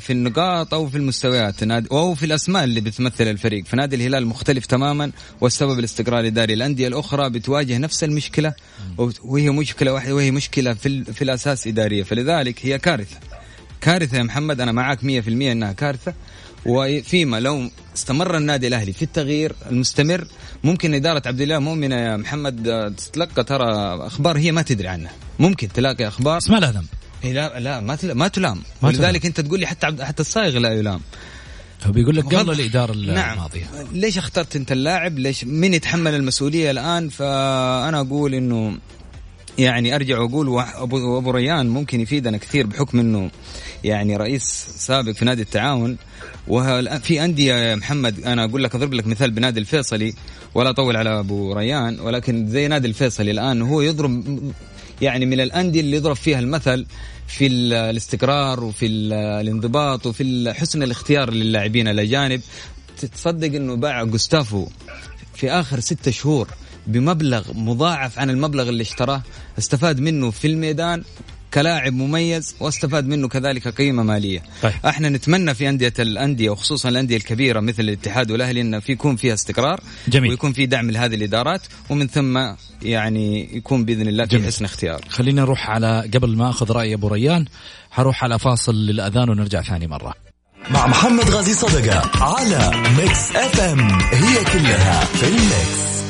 في 0.00 0.12
النقاط 0.12 0.74
أو 0.74 0.88
في 0.88 0.96
المستويات. 0.96 1.62
أو 1.62 2.14
في 2.14 2.26
الأسماء 2.26 2.64
اللي 2.64 2.80
بتمثل 2.80 3.28
الفريق. 3.28 3.64
فنادي 3.66 3.96
الهلال 3.96 4.26
مختلف 4.26 4.66
تماما 4.66 5.12
والسبب 5.40 5.78
الاستقرار 5.78 6.20
الإداري 6.20 6.54
الأندية 6.54 6.88
الأخرى 6.88 7.30
بتواجه 7.30 7.78
نفس 7.78 8.04
المشكلة 8.04 8.54
وهي 9.24 9.50
مشكلة 9.50 9.92
واحدة 9.92 10.14
وهي 10.14 10.30
مشكلة 10.30 10.74
في, 10.74 11.04
في 11.04 11.22
الأساس 11.22 11.66
إدارية. 11.66 12.02
فلذلك 12.02 12.66
هي 12.66 12.78
كارثة. 12.78 13.16
كارثة 13.80 14.18
يا 14.18 14.22
محمد 14.22 14.60
أنا 14.60 14.72
معك 14.72 14.98
100% 15.04 15.28
أنها 15.28 15.72
كارثة. 15.72 16.14
وفيما 16.66 17.40
لو 17.40 17.70
استمر 17.96 18.36
النادي 18.36 18.66
الأهلي 18.68 18.92
في 18.92 19.02
التغيير 19.02 19.54
المستمر 19.70 20.26
ممكن 20.64 20.94
إدارة 20.94 21.22
عبد 21.26 21.40
الله 21.40 21.58
مؤمنة 21.58 21.96
يا 21.96 22.16
محمد 22.16 22.94
تتلقى 22.96 23.44
ترى 23.44 23.96
أخبار 24.06 24.38
هي 24.38 24.52
ما 24.52 24.62
تدري 24.62 24.88
عنها. 24.88 25.12
ممكن 25.38 25.68
تلاقي 25.68 26.08
أخبار؟ 26.08 26.40
ما 26.48 26.56
لها 26.56 26.70
ذنب 26.70 26.86
لا 27.24 27.60
لا 27.60 27.80
ما 27.80 27.98
ما 28.02 28.28
تلام. 28.28 28.62
ولذلك 28.82 29.26
أنت 29.26 29.40
تقول 29.40 29.60
لي 29.60 29.66
حتى 29.66 30.04
حتى 30.04 30.20
الصايغ 30.20 30.58
لا 30.58 30.72
يلام. 30.72 31.00
هو 31.84 31.92
بيقول 31.92 32.16
لك 32.16 32.34
قبل 32.34 32.60
الإدارة 32.60 32.94
نعم. 32.94 33.32
الماضية. 33.32 33.64
ليش 33.92 34.18
اخترت 34.18 34.56
أنت 34.56 34.72
اللاعب؟ 34.72 35.18
ليش 35.18 35.44
مين 35.44 35.74
يتحمل 35.74 36.14
المسؤولية 36.14 36.70
الآن؟ 36.70 37.08
فأنا 37.08 38.00
أقول 38.00 38.34
إنه 38.34 38.78
يعني 39.58 39.94
أرجع 39.94 40.18
وأقول 40.18 40.64
ابو 40.74 41.18
أبو 41.18 41.30
ريان 41.30 41.68
ممكن 41.68 42.00
يفيدنا 42.00 42.36
كثير 42.36 42.66
بحكم 42.66 43.00
إنه 43.00 43.30
يعني 43.84 44.16
رئيس 44.16 44.66
سابق 44.76 45.10
في 45.12 45.24
نادي 45.24 45.42
التعاون 45.42 45.96
وفي 46.48 47.24
أندية 47.24 47.74
محمد 47.74 48.20
أنا 48.24 48.44
أقول 48.44 48.64
لك 48.64 48.74
أضرب 48.74 48.94
لك 48.94 49.06
مثال 49.06 49.30
بنادي 49.30 49.60
الفيصلي 49.60 50.14
ولا 50.54 50.70
أطول 50.70 50.96
على 50.96 51.18
أبو 51.18 51.52
ريان 51.52 52.00
ولكن 52.00 52.46
زي 52.48 52.68
نادي 52.68 52.88
الفيصلي 52.88 53.30
الآن 53.30 53.62
هو 53.62 53.80
يضرب 53.80 54.52
يعني 55.02 55.26
من 55.26 55.40
الأندية 55.40 55.80
اللي 55.80 55.96
يضرب 55.96 56.16
فيها 56.16 56.38
المثل 56.38 56.86
في 57.26 57.46
الاستقرار 57.46 58.64
وفي 58.64 58.86
الانضباط 58.86 60.06
وفي 60.06 60.52
حسن 60.54 60.82
الاختيار 60.82 61.30
للاعبين 61.30 61.88
الاجانب 61.88 62.40
تصدق 63.14 63.46
إنه 63.56 63.76
باع 63.76 64.04
جوستافو 64.04 64.66
في 65.34 65.50
آخر 65.50 65.80
ستة 65.80 66.10
شهور 66.10 66.48
بمبلغ 66.86 67.52
مضاعف 67.54 68.18
عن 68.18 68.30
المبلغ 68.30 68.68
اللي 68.68 68.82
اشتراه 68.82 69.22
استفاد 69.58 70.00
منه 70.00 70.30
في 70.30 70.46
الميدان 70.46 71.02
كلاعب 71.54 71.92
مميز 71.92 72.54
واستفاد 72.60 73.06
منه 73.06 73.28
كذلك 73.28 73.68
قيمة 73.68 74.02
مالية. 74.02 74.42
طيب. 74.62 74.72
إحنا 74.86 75.08
نتمنى 75.08 75.54
في 75.54 75.68
أندية 75.68 75.92
الأندية 75.98 76.50
وخصوصا 76.50 76.88
الأندية 76.88 77.16
الكبيرة 77.16 77.60
مثل 77.60 77.82
الاتحاد 77.82 78.30
والأهلي 78.30 78.60
إنه 78.60 78.78
في 78.78 78.92
يكون 78.92 79.16
فيها 79.16 79.34
استقرار 79.34 79.80
جميل. 80.08 80.30
ويكون 80.30 80.52
في 80.52 80.66
دعم 80.66 80.90
لهذه 80.90 81.14
الإدارات 81.14 81.60
ومن 81.90 82.08
ثم 82.08 82.38
يعني 82.82 83.56
يكون 83.56 83.84
بإذن 83.84 84.08
الله 84.08 84.26
في 84.26 84.42
حسن 84.42 84.64
اختيار. 84.64 85.04
خلينا 85.08 85.42
نروح 85.42 85.70
على 85.70 86.10
قبل 86.14 86.36
ما 86.36 86.50
أخذ 86.50 86.72
رأي 86.72 86.94
أبو 86.94 87.08
ريان 87.08 87.44
حروح 87.90 88.24
على 88.24 88.38
فاصل 88.38 88.74
للأذان 88.74 89.30
ونرجع 89.30 89.62
ثاني 89.62 89.86
مرة. 89.86 90.14
مع 90.70 90.86
محمد 90.86 91.30
غازي 91.30 91.52
صدقة 91.52 92.24
على 92.24 92.70
Mix 92.96 93.36
FM 93.36 93.80
هي 94.00 94.44
كلها 94.44 95.04
في 95.04 95.28
الميكس. 95.28 96.01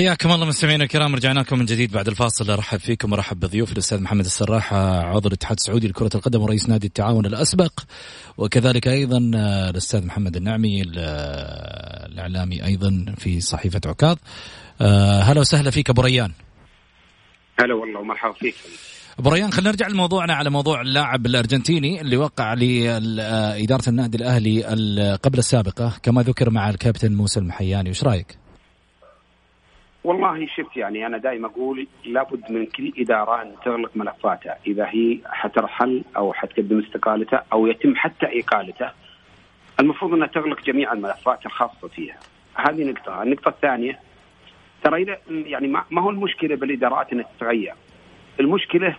حياكم 0.00 0.32
الله 0.32 0.46
مستمعينا 0.46 0.84
الكرام 0.84 1.14
رجعنا 1.14 1.40
لكم 1.40 1.58
من 1.58 1.64
جديد 1.64 1.92
بعد 1.92 2.08
الفاصل. 2.08 2.50
أرحب 2.50 2.78
فيكم 2.78 3.12
ورحب 3.12 3.40
بضيوف 3.40 3.72
الأستاذ 3.72 4.02
محمد 4.02 4.24
السراح 4.24 4.74
عضو 4.74 5.28
الاتحاد 5.28 5.56
السعودي 5.56 5.88
لكرة 5.88 6.10
القدم 6.14 6.42
ورئيس 6.42 6.68
نادي 6.68 6.86
التعاون 6.86 7.26
الأسبق 7.26 7.80
وكذلك 8.38 8.88
أيضا 8.88 9.18
الأستاذ 9.70 10.06
محمد 10.06 10.36
النعمي 10.36 10.82
الإعلامي 10.82 12.64
أيضا 12.64 13.14
في 13.18 13.40
صحيفة 13.40 13.80
عكاظ. 13.86 14.16
هلا 15.22 15.40
وسهلا 15.40 15.70
فيك 15.70 15.90
أبو 15.90 16.02
ريان. 16.02 16.32
هلا 17.60 17.74
والله 17.74 18.00
ومرحبا 18.00 18.32
فيك. 18.32 18.54
أبو 19.18 19.30
ريان 19.30 19.52
خلينا 19.52 19.70
نرجع 19.70 19.88
لموضوعنا 19.88 20.34
على 20.34 20.50
موضوع 20.50 20.80
اللاعب 20.80 21.26
الأرجنتيني 21.26 22.00
اللي 22.00 22.16
وقع 22.16 22.54
لإدارة 22.54 23.88
النادي 23.88 24.16
الأهلي 24.16 24.62
قبل 25.22 25.38
السابقة 25.38 25.92
كما 26.02 26.22
ذكر 26.22 26.50
مع 26.50 26.70
الكابتن 26.70 27.12
موسى 27.12 27.40
المحياني. 27.40 27.90
وش 27.90 28.04
رأيك؟ 28.04 28.39
والله 30.04 30.46
شفت 30.46 30.76
يعني 30.76 31.06
أنا 31.06 31.18
دائما 31.18 31.46
أقول 31.46 31.86
لابد 32.04 32.50
من 32.52 32.66
كل 32.66 32.92
إدارة 32.98 33.42
أن 33.42 33.54
تغلق 33.64 33.90
ملفاتها 33.94 34.58
إذا 34.66 34.86
هي 34.88 35.18
حترحل 35.26 36.02
أو 36.16 36.32
حتقدم 36.32 36.78
استقالتها 36.78 37.44
أو 37.52 37.66
يتم 37.66 37.96
حتى 37.96 38.40
إقالته. 38.40 38.90
المفروض 39.80 40.14
أنها 40.14 40.26
تغلق 40.26 40.62
جميع 40.62 40.92
الملفات 40.92 41.46
الخاصة 41.46 41.88
فيها. 41.88 42.18
هذه 42.54 42.84
نقطة. 42.84 43.22
النقطة 43.22 43.48
الثانية 43.48 43.98
ترى 44.84 45.16
يعني 45.28 45.68
ما 45.68 46.02
هو 46.02 46.10
المشكلة 46.10 46.56
بالإدارات 46.56 47.12
إنها 47.12 47.24
تتغير؟ 47.38 47.74
المشكلة 48.40 48.96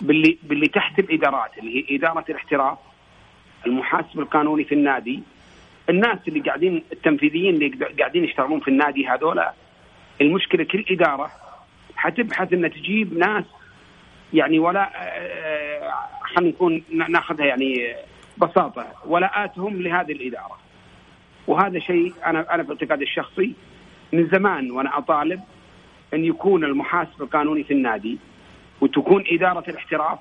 باللي 0.00 0.38
باللي 0.42 0.68
تحت 0.68 0.98
الإدارات 0.98 1.58
اللي 1.58 1.76
هي 1.90 1.96
إدارة 1.96 2.24
الاحتراف 2.28 2.78
المحاسب 3.66 4.20
القانوني 4.20 4.64
في 4.64 4.74
النادي. 4.74 5.22
الناس 5.88 6.18
اللي 6.28 6.40
قاعدين 6.40 6.82
التنفيذيين 6.92 7.54
اللي 7.54 7.68
قاعدين 7.98 8.24
يشتغلون 8.24 8.60
في 8.60 8.68
النادي 8.68 9.06
هذولا 9.06 9.52
المشكلة 10.20 10.64
كل 10.64 10.84
إدارة 10.90 11.30
حتبحث 11.96 12.52
ان 12.52 12.70
تجيب 12.70 13.18
ناس 13.18 13.44
يعني 14.32 14.58
ولا 14.58 14.90
آه، 14.96 15.92
خلينا 16.22 16.50
نكون 16.50 16.82
ناخذها 17.08 17.46
يعني 17.46 17.94
بساطة 18.38 18.86
ولاءاتهم 19.06 19.82
لهذه 19.82 20.12
الإدارة. 20.12 20.58
وهذا 21.46 21.78
شيء 21.78 22.14
أنا 22.26 22.54
أنا 22.54 22.62
باعتقادي 22.62 23.04
الشخصي 23.04 23.54
من 24.12 24.28
زمان 24.28 24.70
وأنا 24.70 24.98
أطالب 24.98 25.40
أن 26.14 26.24
يكون 26.24 26.64
المحاسب 26.64 27.22
القانوني 27.22 27.64
في 27.64 27.72
النادي 27.72 28.18
وتكون 28.80 29.24
إدارة 29.28 29.70
الاحتراف 29.70 30.18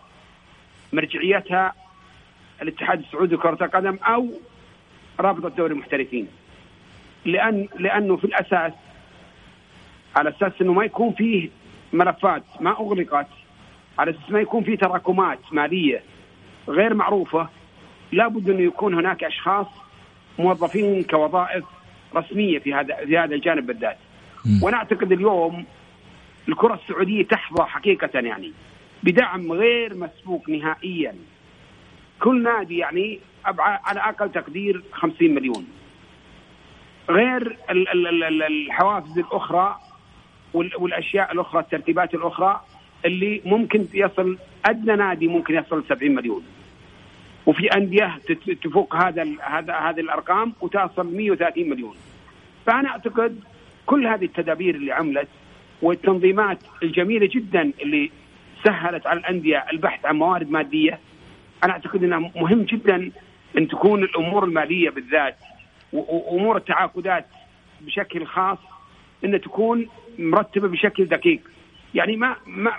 مرجعيتها 0.93 1.73
الاتحاد 2.61 2.99
السعودي 2.99 3.35
لكرة 3.35 3.65
القدم 3.65 3.97
أو 4.03 4.29
رابطة 5.19 5.49
دوري 5.49 5.73
المحترفين. 5.73 6.27
لأن 7.25 7.67
لأنه 7.79 8.17
في 8.17 8.23
الأساس 8.25 8.73
على 10.15 10.29
أساس 10.29 10.51
إنه 10.61 10.73
ما 10.73 10.85
يكون 10.85 11.13
فيه 11.13 11.49
ملفات 11.93 12.43
ما 12.59 12.71
أغلقت 12.71 13.27
على 13.99 14.11
أساس 14.11 14.31
ما 14.31 14.39
يكون 14.39 14.63
فيه 14.63 14.77
تراكمات 14.77 15.39
مالية 15.51 16.03
غير 16.67 16.93
معروفة 16.93 17.49
لابد 18.11 18.49
إنه 18.49 18.61
يكون 18.61 18.93
هناك 18.93 19.23
أشخاص 19.23 19.67
موظفين 20.39 21.03
كوظائف 21.03 21.63
رسمية 22.15 22.59
في 22.59 22.73
هذا 22.73 22.95
في 22.95 23.17
هذا 23.17 23.35
الجانب 23.35 23.67
بالذات. 23.67 23.97
وأنا 24.61 24.77
أعتقد 24.77 25.11
اليوم 25.11 25.65
الكرة 26.49 26.73
السعودية 26.73 27.23
تحظى 27.23 27.63
حقيقة 27.63 28.19
يعني 28.19 28.53
بدعم 29.03 29.51
غير 29.51 29.95
مسبوق 29.95 30.49
نهائيا. 30.49 31.15
كل 32.19 32.43
نادي 32.43 32.77
يعني 32.77 33.19
على 33.59 33.99
أقل 33.99 34.31
تقدير 34.31 34.83
50 34.91 35.35
مليون. 35.35 35.67
غير 37.09 37.57
الحوافز 37.69 39.19
الأخرى 39.19 39.79
والأشياء 40.53 41.31
الأخرى 41.31 41.61
الترتيبات 41.61 42.13
الأخرى 42.13 42.61
اللي 43.05 43.41
ممكن 43.45 43.87
يصل 43.93 44.37
أدنى 44.65 44.95
نادي 44.95 45.27
ممكن 45.27 45.55
يصل 45.55 45.83
70 45.89 46.15
مليون. 46.15 46.43
وفي 47.45 47.67
أندية 47.67 48.19
تفوق 48.63 48.95
هذا 48.95 49.27
هذا 49.41 49.73
هذه 49.75 49.99
الأرقام 49.99 50.53
وتصل 50.61 51.15
130 51.15 51.69
مليون. 51.69 51.95
فأنا 52.65 52.89
أعتقد 52.89 53.39
كل 53.85 54.07
هذه 54.07 54.25
التدابير 54.25 54.75
اللي 54.75 54.91
عملت 54.91 55.27
والتنظيمات 55.81 56.57
الجميلة 56.83 57.29
جدا 57.35 57.71
اللي 57.81 58.11
سهلت 58.63 59.07
على 59.07 59.19
الأندية 59.19 59.65
البحث 59.73 60.05
عن 60.05 60.15
موارد 60.15 60.51
مادية 60.51 60.99
أنا 61.63 61.73
أعتقد 61.73 62.03
إنها 62.03 62.31
مهم 62.35 62.61
جدا 62.61 63.11
إن 63.57 63.67
تكون 63.67 64.03
الأمور 64.03 64.43
المالية 64.43 64.89
بالذات 64.89 65.35
وأمور 65.93 66.57
التعاقدات 66.57 67.25
بشكل 67.81 68.25
خاص 68.25 68.57
ان 69.25 69.41
تكون 69.41 69.87
مرتبة 70.19 70.67
بشكل 70.67 71.05
دقيق. 71.05 71.41
يعني 71.93 72.15
ما 72.15 72.35
ما 72.47 72.73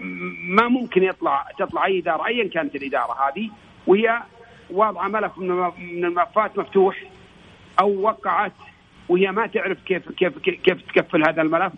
ما 0.44 0.68
ممكن 0.68 1.03
يطلع 1.03 1.46
تطلع 1.59 1.87
أي 1.87 1.98
إدارة 1.98 2.26
ايا 2.26 2.48
كانت 2.48 2.76
الإدارة 2.76 3.29
هذه 3.29 3.50
وهي 3.87 4.22
واضعة 4.70 5.09
ملف 5.09 5.38
من 5.38 6.05
الملفات 6.05 6.59
مفتوح 6.59 7.05
أو 7.81 8.00
وقعت 8.00 8.53
وهي 9.09 9.33
ما 9.33 9.46
تعرف 9.46 9.79
كيف 9.83 10.12
كيف 10.12 10.38
كيف 10.38 10.83
تكفل 10.83 11.29
هذا 11.29 11.42
الملف 11.42 11.72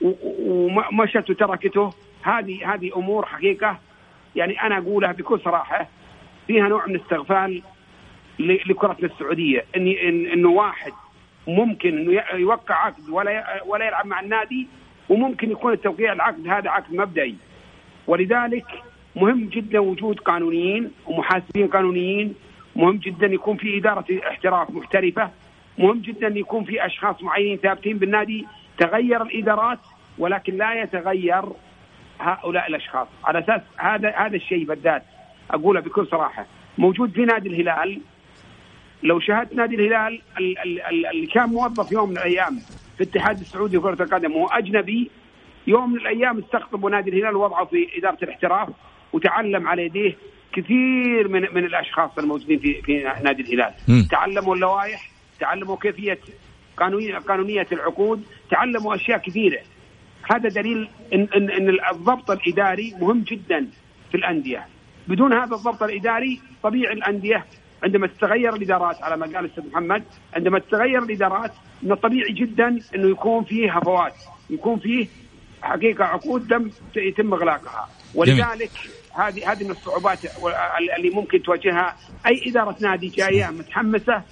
ومشت 0.00 1.30
وتركته. 1.30 1.90
هذه 2.22 2.74
هذه 2.74 2.90
أمور 2.96 3.26
حقيقة. 3.26 3.78
يعني 4.36 4.62
أنا 4.62 4.78
أقولها 4.78 5.12
بكل 5.12 5.40
صراحة 5.40 5.88
فيها 6.46 6.68
نوع 6.68 6.86
من 6.86 6.94
الاستغفال 6.94 7.62
لكرتنا 8.38 9.08
السعودية. 9.08 9.64
ان 9.76 9.88
إنه 10.32 10.48
واحد 10.48 10.92
ممكن 11.46 11.98
إنه 11.98 12.22
يوقع 12.34 12.74
عقد 12.74 13.10
ولا 13.10 13.62
ولا 13.66 13.86
يلعب 13.86 14.06
مع 14.06 14.20
النادي 14.20 14.66
وممكن 15.08 15.50
يكون 15.50 15.72
التوقيع 15.72 16.12
العقد 16.12 16.48
هذا 16.48 16.70
عقد 16.70 16.94
مبدئي. 16.94 17.34
ولذلك 18.06 18.66
مهم 19.16 19.44
جدا 19.44 19.78
وجود 19.78 20.20
قانونيين 20.20 20.90
ومحاسبين 21.06 21.66
قانونيين 21.68 22.34
مهم 22.76 22.96
جدا 22.96 23.26
يكون 23.26 23.56
في 23.56 23.78
إدارة 23.78 24.04
احتراف 24.28 24.70
محترفة 24.70 25.30
مهم 25.78 26.00
جدا 26.00 26.28
يكون 26.28 26.64
في 26.64 26.86
أشخاص 26.86 27.22
معينين 27.22 27.56
ثابتين 27.56 27.98
بالنادي. 27.98 28.46
تغير 28.78 29.22
الإدارات 29.22 29.78
ولكن 30.18 30.56
لا 30.56 30.82
يتغير 30.82 31.44
هؤلاء 32.20 32.66
الأشخاص. 32.68 33.08
على 33.24 33.38
أساس 33.38 33.60
هذا 33.76 34.10
هذا 34.10 34.36
الشيء 34.36 34.64
بالذات 34.64 35.02
أقولها 35.50 35.80
بكل 35.80 36.06
صراحة. 36.06 36.46
موجود 36.78 37.10
في 37.10 37.24
نادي 37.24 37.48
الهلال 37.48 38.00
لو 39.02 39.20
شاهدت 39.20 39.54
نادي 39.54 39.74
الهلال 39.74 40.22
اللي 41.10 41.26
كان 41.26 41.48
موظف 41.48 41.92
يوم 41.92 42.10
من 42.10 42.16
الأيام 42.16 42.58
في 42.96 43.04
الاتحاد 43.04 43.40
السعودي 43.40 43.76
لكره 43.76 44.02
القدم 44.02 44.36
وهو 44.36 44.46
أجنبي 44.46 45.10
يوم 45.66 45.92
من 45.92 45.98
الأيام 45.98 46.38
استقطبوا 46.38 46.90
نادي 46.90 47.10
الهلال 47.10 47.36
ووضعوا 47.36 47.66
في 47.66 47.98
إدارة 47.98 48.18
الاحتراف 48.22 48.68
وتعلم 49.12 49.68
على 49.68 49.84
يديه 49.84 50.16
كثير 50.52 51.28
من 51.28 51.40
من 51.54 51.64
الأشخاص 51.64 52.10
الموجودين 52.18 52.58
في 52.58 52.82
في 52.82 53.12
نادي 53.24 53.42
الهلال. 53.42 53.74
مم. 53.88 54.08
تعلموا 54.10 54.54
اللوائح 54.54 55.10
تعلموا 55.40 55.76
كيفية 55.76 56.18
قانونيه 56.76 57.18
قانونية 57.18 57.66
العقود 57.72 58.22
تعلموا 58.50 58.94
أشياء 58.94 59.18
كثيرة. 59.18 59.58
هذا 60.30 60.48
دليل 60.48 60.88
ان 61.14 61.28
ان, 61.36 61.50
إن 61.50 61.78
الضبط 61.90 62.30
الإداري 62.30 62.94
مهم 63.00 63.20
جدا 63.20 63.68
في 64.10 64.16
الأندية. 64.16 64.66
بدون 65.08 65.32
هذا 65.32 65.54
الضبط 65.54 65.82
الإداري 65.82 66.40
طبيعي 66.62 66.92
الأندية 66.92 67.44
عندما 67.82 68.06
تتغير 68.06 68.54
الإدارات 68.54 69.02
على 69.02 69.16
ما 69.16 69.26
قال 69.26 69.36
الأستاذ 69.36 69.64
محمد 69.72 70.04
عندما 70.34 70.58
تتغير 70.58 71.02
الإدارات 71.02 71.52
من 71.82 71.92
الطبيعي 71.92 72.32
جدا 72.32 72.78
إنه 72.94 73.10
يكون 73.10 73.44
فيه 73.44 73.78
هفوات 73.78 74.14
يكون 74.50 74.78
فيه 74.78 75.06
حقيقة 75.62 76.04
عقود 76.04 76.52
لم 76.52 76.70
يتم 76.96 77.34
إغلاقها. 77.34 77.88
ولذلك 78.14 78.70
هذه 79.14 79.52
هذه 79.52 79.64
من 79.64 79.70
الصعوبات 79.70 80.18
اللي 80.98 81.10
ممكن 81.10 81.42
تواجهها 81.42 81.96
أي 82.26 82.50
إدارة 82.50 82.76
نادي 82.80 83.08
جاية 83.08 83.50
متحمسة 83.50 84.22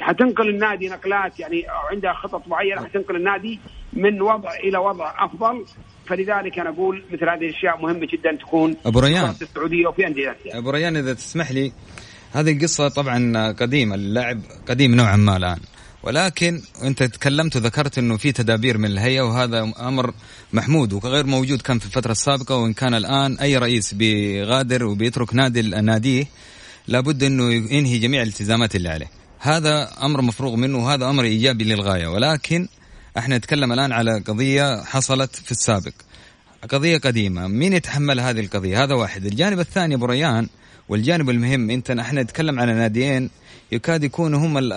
حتنقل 0.00 0.48
النادي 0.48 0.88
نقلات 0.88 1.40
يعني 1.40 1.64
عندها 1.90 2.12
خطط 2.12 2.48
معينة 2.48 2.84
حتنقل 2.84 3.16
النادي 3.16 3.60
من 3.92 4.22
وضع 4.22 4.54
إلى 4.54 4.78
وضع 4.78 5.24
أفضل. 5.24 5.64
فلذلك 6.06 6.58
أنا 6.58 6.70
أقول 6.70 7.04
مثل 7.12 7.28
هذه 7.28 7.44
الأشياء 7.44 7.82
مهمة 7.82 8.06
جدا 8.12 8.36
تكون 8.36 8.76
أبو 8.86 9.00
ريان. 9.00 9.32
في 9.32 9.42
السعودية 9.42 9.86
وفي 9.86 10.06
أندية 10.06 10.32
آسيا. 10.32 10.58
أبو 10.58 10.70
ريان 10.70 10.96
إذا 10.96 11.14
تسمح 11.14 11.52
لي 11.52 11.72
هذه 12.34 12.52
القصة 12.52 12.88
طبعا 12.88 13.52
قديمة 13.52 13.94
اللاعب 13.94 14.40
قديم 14.68 14.94
نوعا 14.94 15.16
ما 15.16 15.36
الآن. 15.36 15.58
ولكن 16.02 16.62
أنت 16.82 17.02
تكلمت 17.02 17.56
وذكرت 17.56 17.98
إنه 17.98 18.16
في 18.16 18.32
تدابير 18.32 18.78
من 18.78 18.84
الهيئة 18.84 19.20
وهذا 19.20 19.72
أمر 19.80 20.14
محمود 20.52 20.92
وغير 20.92 21.26
موجود 21.26 21.62
كان 21.62 21.78
في 21.78 21.86
الفترة 21.86 22.12
السابقة 22.12 22.56
وإن 22.56 22.72
كان 22.72 22.94
الآن 22.94 23.38
أي 23.38 23.58
رئيس 23.58 23.94
بيغادر 23.94 24.84
وبيترك 24.84 25.34
نادي 25.34 25.62
ناديه 25.62 26.26
لابد 26.88 27.22
إنه 27.22 27.52
ينهي 27.52 27.98
جميع 27.98 28.22
الالتزامات 28.22 28.76
اللي 28.76 28.88
عليه. 28.88 29.10
هذا 29.38 29.90
أمر 30.02 30.22
مفروغ 30.22 30.56
منه 30.56 30.84
وهذا 30.84 31.10
أمر 31.10 31.24
إيجابي 31.24 31.64
للغاية. 31.64 32.06
ولكن 32.06 32.68
إحنا 33.18 33.38
نتكلم 33.38 33.72
الآن 33.72 33.92
على 33.92 34.22
قضية 34.26 34.84
حصلت 34.84 35.36
في 35.36 35.52
السابق. 35.52 35.92
قضية 36.68 36.98
قديمة. 36.98 37.46
مين 37.46 37.72
يتحمل 37.72 38.20
هذه 38.20 38.40
القضية؟ 38.40 38.84
هذا 38.84 38.94
واحد. 38.94 39.26
الجانب 39.26 39.60
الثاني 39.60 39.94
أبو 39.94 40.06
ريان 40.06 40.48
والجانب 40.88 41.30
المهم 41.30 41.70
انت 41.70 41.90
إحنا 41.90 42.22
نتكلم 42.22 42.60
على 42.60 42.74
ناديين 42.74 43.30
يكاد 43.72 44.04
يكونوا 44.04 44.38
هم 44.38 44.58
ال- 44.58 44.72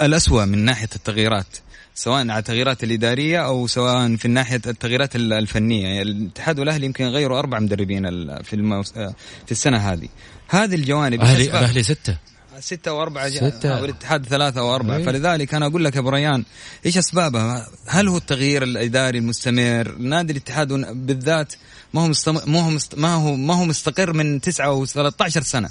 الأسوأ 0.00 0.44
من 0.44 0.58
ناحية 0.58 0.88
التغييرات 0.96 1.46
سواء 1.94 2.20
على 2.20 2.38
التغييرات 2.38 2.84
الإدارية 2.84 3.38
أو 3.46 3.66
سواء 3.66 4.16
في 4.16 4.28
ناحية 4.28 4.60
التغييرات 4.66 5.16
ال- 5.16 5.32
الفنية. 5.32 5.82
يعني 5.86 6.02
الاتحاد 6.02 6.58
والأهلي 6.58 6.86
يمكن 6.86 7.04
يغيروا 7.04 7.38
أربع 7.38 7.58
مدربين 7.58 8.02
في 8.42 8.52
الموس... 8.56 8.92
في 8.92 9.50
السنة 9.52 9.78
هذه. 9.78 10.08
هذه 10.48 10.74
الجوانب 10.74 11.20
أهلي 11.20 11.44
بالنسبة- 11.44 11.54
الأهلي 11.54 11.82
ستة. 11.82 12.16
ستة 12.60 12.92
وأربعة 12.92 13.30
ستة. 13.30 13.80
والاتحاد 13.80 14.26
ثلاثة 14.26 14.64
وأربعة. 14.64 14.96
أي. 14.96 15.04
فلذلك 15.04 15.54
أنا 15.54 15.66
أقول 15.66 15.84
لك 15.84 15.94
يا 15.94 16.00
أبو 16.00 16.10
ريان 16.10 16.44
إيش 16.86 16.98
أسبابها؟ 16.98 17.66
هل 17.86 18.08
هو 18.08 18.16
التغيير 18.16 18.62
الإداري 18.62 19.18
المستمر؟ 19.18 19.94
نادي 19.98 20.32
الاتحاد 20.32 20.68
بالذات 21.06 21.52
ما 21.94 22.02
هو 22.02 22.08
مستم... 22.08 22.38
ما 22.46 22.60
هو 22.60 22.70
مست... 22.70 22.98
ما 22.98 23.14
هو 23.14 23.36
ما 23.36 23.54
هو 23.54 23.64
مستقر 23.64 24.12
من 24.12 24.40
9 24.40 24.66
أو 24.66 24.86
13 24.86 25.42
سنة. 25.42 25.68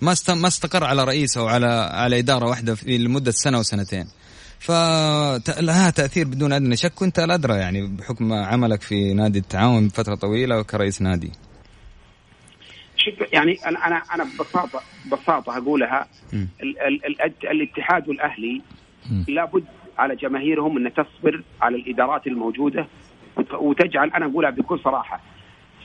ما 0.00 0.12
است... 0.12 0.30
ما 0.30 0.48
استقر 0.48 0.84
على 0.84 1.04
رئيس 1.04 1.36
أو 1.36 1.46
على 1.46 1.66
على 1.92 2.18
إدارة 2.18 2.46
واحدة 2.46 2.74
في 2.74 2.98
لمدة 2.98 3.30
سنة 3.30 3.58
وسنتين. 3.58 4.08
فلها 4.60 5.90
تأثير 5.90 6.26
بدون 6.26 6.52
أدنى 6.52 6.76
شك 6.76 7.02
وأنت 7.02 7.18
الأدرى 7.18 7.56
يعني 7.56 7.86
بحكم 7.86 8.32
عملك 8.32 8.82
في 8.82 9.14
نادي 9.14 9.38
التعاون 9.38 9.88
فترة 9.88 10.14
طويلة 10.14 10.58
وكرئيس 10.58 11.02
نادي. 11.02 11.32
شوف 12.98 13.32
يعني 13.32 13.56
أنا 13.66 13.86
أنا 13.86 14.02
أنا 14.14 14.24
ببساطه 14.24 14.80
ببساطة 15.06 15.56
أقولها. 15.58 16.06
ال 16.62 16.80
ال 16.82 17.04
ال 17.22 17.32
الاتحاد 17.44 18.08
والأهلي. 18.08 18.62
لابد 19.28 19.64
على 19.98 20.16
جماهيرهم 20.16 20.76
أن 20.76 20.94
تصبر 20.94 21.42
على 21.62 21.76
الإدارات 21.76 22.26
الموجودة 22.26 22.86
وت- 23.36 23.54
وتجعل 23.54 24.10
أنا 24.10 24.26
أقولها 24.26 24.50
بكل 24.50 24.78
صراحة 24.78 25.20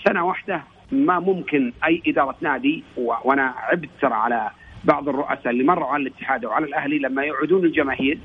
سنة 0.07 0.25
واحدة 0.25 0.63
ما 0.91 1.19
ممكن 1.19 1.73
أي 1.85 2.01
إدارة 2.07 2.35
نادي 2.41 2.83
وأنا 2.97 3.53
عبت 3.57 3.89
ترى 4.01 4.13
على 4.13 4.51
بعض 4.83 5.09
الرؤساء 5.09 5.49
اللي 5.49 5.63
مروا 5.63 5.85
على 5.87 6.01
الاتحاد 6.03 6.45
وعلى 6.45 6.65
الأهلي 6.65 6.99
لما 6.99 7.23
يوعدون 7.23 7.65
الجماهير 7.65 8.17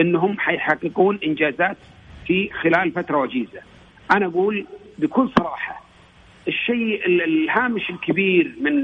إنهم 0.00 0.38
حيحققون 0.38 1.18
إنجازات 1.24 1.76
في 2.26 2.50
خلال 2.62 2.92
فترة 2.92 3.18
وجيزة. 3.18 3.60
أنا 4.12 4.26
أقول 4.26 4.66
بكل 4.98 5.30
صراحة 5.38 5.79
الشيء 6.54 7.06
ال- 7.06 7.22
الهامش 7.22 7.90
الكبير 7.90 8.44
من 8.60 8.74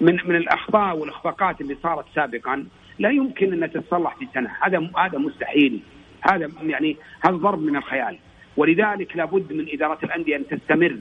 من 0.00 0.14
من 0.28 0.36
الأخطاء 0.36 0.96
والإخفاقات 0.96 1.60
اللي 1.60 1.76
صارت 1.82 2.04
سابقا 2.14 2.66
لا 2.98 3.10
يمكن 3.10 3.52
انها 3.52 3.68
تتصلح 3.68 4.16
في 4.16 4.26
سنة، 4.34 4.50
هذا 4.62 4.90
هذا 4.96 5.18
مستحيل، 5.18 5.80
هذا 6.20 6.48
يعني 6.62 6.96
هذا 7.24 7.36
ضرب 7.36 7.62
من 7.62 7.76
الخيال، 7.76 8.18
ولذلك 8.56 9.16
لابد 9.16 9.52
من 9.52 9.66
إدارة 9.72 9.98
الأندية 10.04 10.36
أن 10.36 10.44
تستمر. 10.46 10.96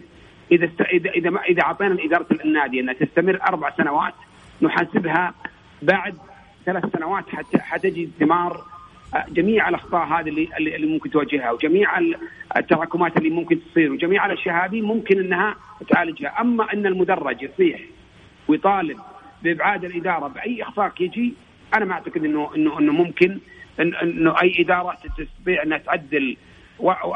إذا 0.51 0.65
است... 0.65 0.81
إذا 0.81 1.09
إذا 1.09 1.29
ما 1.29 1.41
إذا 1.43 1.61
أعطينا 1.61 1.97
إدارة 2.05 2.27
النادي 2.45 2.79
انها 2.79 2.93
تستمر 2.93 3.39
أربع 3.49 3.73
سنوات 3.77 4.13
نحاسبها 4.61 5.33
بعد 5.81 6.15
ثلاث 6.65 6.83
سنوات 6.97 7.29
حتى 7.29 7.57
حتجد 7.57 8.09
ثمار 8.19 8.63
جميع 9.29 9.69
الأخطاء 9.69 10.05
هذه 10.07 10.29
اللي 10.29 10.75
اللي 10.75 10.87
ممكن 10.87 11.09
تواجهها 11.09 11.51
وجميع 11.51 11.97
ال- 11.99 12.15
التراكمات 12.57 13.17
اللي 13.17 13.29
ممكن 13.29 13.59
تصير 13.71 13.91
وجميع 13.91 14.25
الأشياء 14.25 14.65
هذه 14.65 14.81
ممكن 14.81 15.19
إنها 15.19 15.55
تعالجها، 15.89 16.41
أما 16.41 16.73
إن 16.73 16.85
المدرج 16.85 17.41
يصيح 17.41 17.79
ويطالب 18.47 18.97
بإبعاد 19.43 19.85
الإدارة 19.85 20.27
بأي 20.27 20.63
اخفاق 20.63 21.01
يجي 21.01 21.33
أنا 21.75 21.85
ما 21.85 21.93
أعتقد 21.93 22.25
انه 22.25 22.49
انه 22.55 22.79
إنه 22.79 22.93
ممكن 22.93 23.39
إنه 23.79 24.35
أي 24.41 24.53
إدارة 24.59 24.97
تستطيع 25.17 25.63
إنها 25.63 25.77
تعدل 25.77 26.37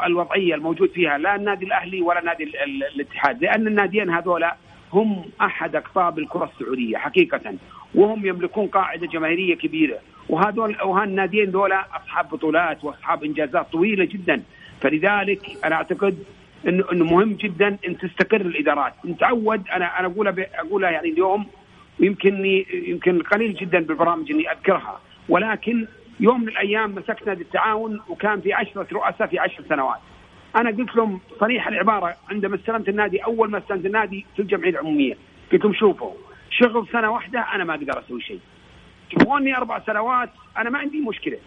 الوضعية 0.06 0.54
الموجود 0.54 0.90
فيها 0.90 1.18
لا 1.18 1.36
النادي 1.36 1.64
الأهلي 1.66 2.00
ولا 2.00 2.20
نادي 2.24 2.44
ال- 2.44 2.56
ال- 2.56 2.84
الاتحاد 2.94 3.42
لأن 3.44 3.66
الناديين 3.66 4.10
هذولا 4.10 4.56
هم 4.92 5.24
أحد 5.40 5.76
أقطاب 5.76 6.18
الكرة 6.18 6.50
السعودية 6.54 6.96
حقيقة 6.96 7.54
وهم 7.94 8.26
يملكون 8.26 8.66
قاعدة 8.66 9.06
جماهيرية 9.06 9.54
كبيرة. 9.54 9.98
وهذول 10.28 10.76
وهالناديين 10.82 11.50
ذولا 11.50 11.86
أصحاب 11.96 12.28
بطولات 12.28 12.84
وأصحاب 12.84 13.24
إنجازات 13.24 13.72
طويلة 13.72 14.04
جدا. 14.04 14.42
فلذلك 14.80 15.40
أنا 15.64 15.74
أعتقد 15.74 16.18
انه 16.68 16.84
إنه 16.92 17.04
مهم 17.04 17.32
جدا 17.32 17.78
أن 17.88 17.98
تستقر 17.98 18.40
الإدارات. 18.40 18.92
نتعود 19.04 19.68
أنا 19.68 20.00
أنا 20.00 20.06
اقولها 20.08 20.34
أقولها 20.54 20.90
يعني 20.90 21.08
اليوم 21.08 21.46
ويمكن 22.00 22.64
يمكن 22.72 23.22
قليل 23.22 23.54
جدا 23.54 23.80
بالبرامج 23.80 24.30
إني 24.32 24.52
أذكرها. 24.52 25.00
ولكن 25.28 25.86
يوم 26.20 26.40
من 26.40 26.48
الأيام 26.48 26.94
مسكت 26.94 27.26
نادي 27.26 27.42
التعاون 27.42 28.00
وكان 28.08 28.40
في 28.40 28.52
عشرة 28.52 28.86
رؤساء 28.92 29.26
في 29.26 29.38
عشر 29.38 29.64
سنوات. 29.68 29.98
أنا 30.56 30.70
قلت 30.70 30.96
لهم 30.96 31.20
صريح 31.40 31.68
العبارة 31.68 32.14
عندما 32.30 32.56
استلمت 32.56 32.88
النادي 32.88 33.18
أول 33.18 33.50
ما 33.50 33.58
استلمت 33.58 33.86
النادي 33.86 34.26
في 34.36 34.42
الجمعية 34.42 34.70
العمومية. 34.70 35.16
قلت 35.52 35.64
لهم 35.64 35.74
شوفوا 35.74 36.12
شغل 36.50 36.86
سنة 36.92 37.10
واحدة 37.10 37.40
أنا 37.40 37.64
ما 37.64 37.74
أقدر 37.74 37.98
أسوي 37.98 38.20
شيء. 38.20 38.40
تبغوني 39.12 39.56
أربع 39.56 39.80
سنوات 39.86 40.30
أنا 40.58 40.70
ما 40.70 40.78
عندي 40.78 41.00
مشكلة. 41.00 41.38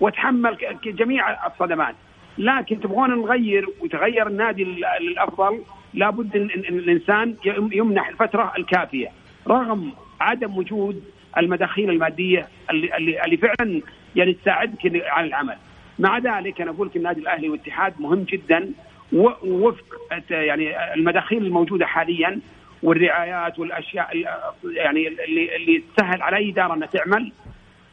وأتحمل 0.00 0.56
جميع 0.84 1.46
الصدمات. 1.46 1.94
لكن 2.38 2.80
تبغون 2.80 3.10
نغير 3.10 3.66
ويتغير 3.80 4.26
النادي 4.26 4.64
لل- 4.64 4.84
للافضل 5.00 5.62
لابد 5.94 6.36
ان 6.36 6.44
الإنسان 6.78 7.36
يم- 7.44 7.70
يمنح 7.72 8.08
الفترة 8.08 8.52
الكافية. 8.58 9.08
رغم 9.48 9.92
عدم 10.20 10.56
وجود 10.56 11.04
المداخيل 11.38 11.90
المادية 11.90 12.48
اللي 12.70 12.96
اللي, 12.96 13.24
اللي 13.24 13.36
فعلا 13.36 13.80
يعني 14.16 14.32
تساعدك 14.32 15.02
على 15.06 15.26
العمل. 15.26 15.56
مع 15.98 16.18
ذلك 16.18 16.60
أنا 16.60 16.70
أقول 16.70 16.86
لك 16.88 16.96
النادي 16.96 17.20
الأهلي 17.20 17.48
والاتحاد 17.48 17.94
مهم 18.00 18.22
جدا 18.22 18.70
ووفق 19.12 19.84
يعني 20.30 20.94
المداخيل 20.94 21.46
الموجودة 21.46 21.86
حاليا 21.86 22.40
والرعايات 22.82 23.58
والأشياء 23.58 24.12
ال- 24.16 24.76
يعني 24.76 25.08
اللي 25.08 25.56
اللي 25.56 25.82
تسهل 25.96 26.22
على 26.22 26.36
أي 26.36 26.50
إدارة 26.50 26.74
إنها 26.74 26.86
تعمل 26.86 27.32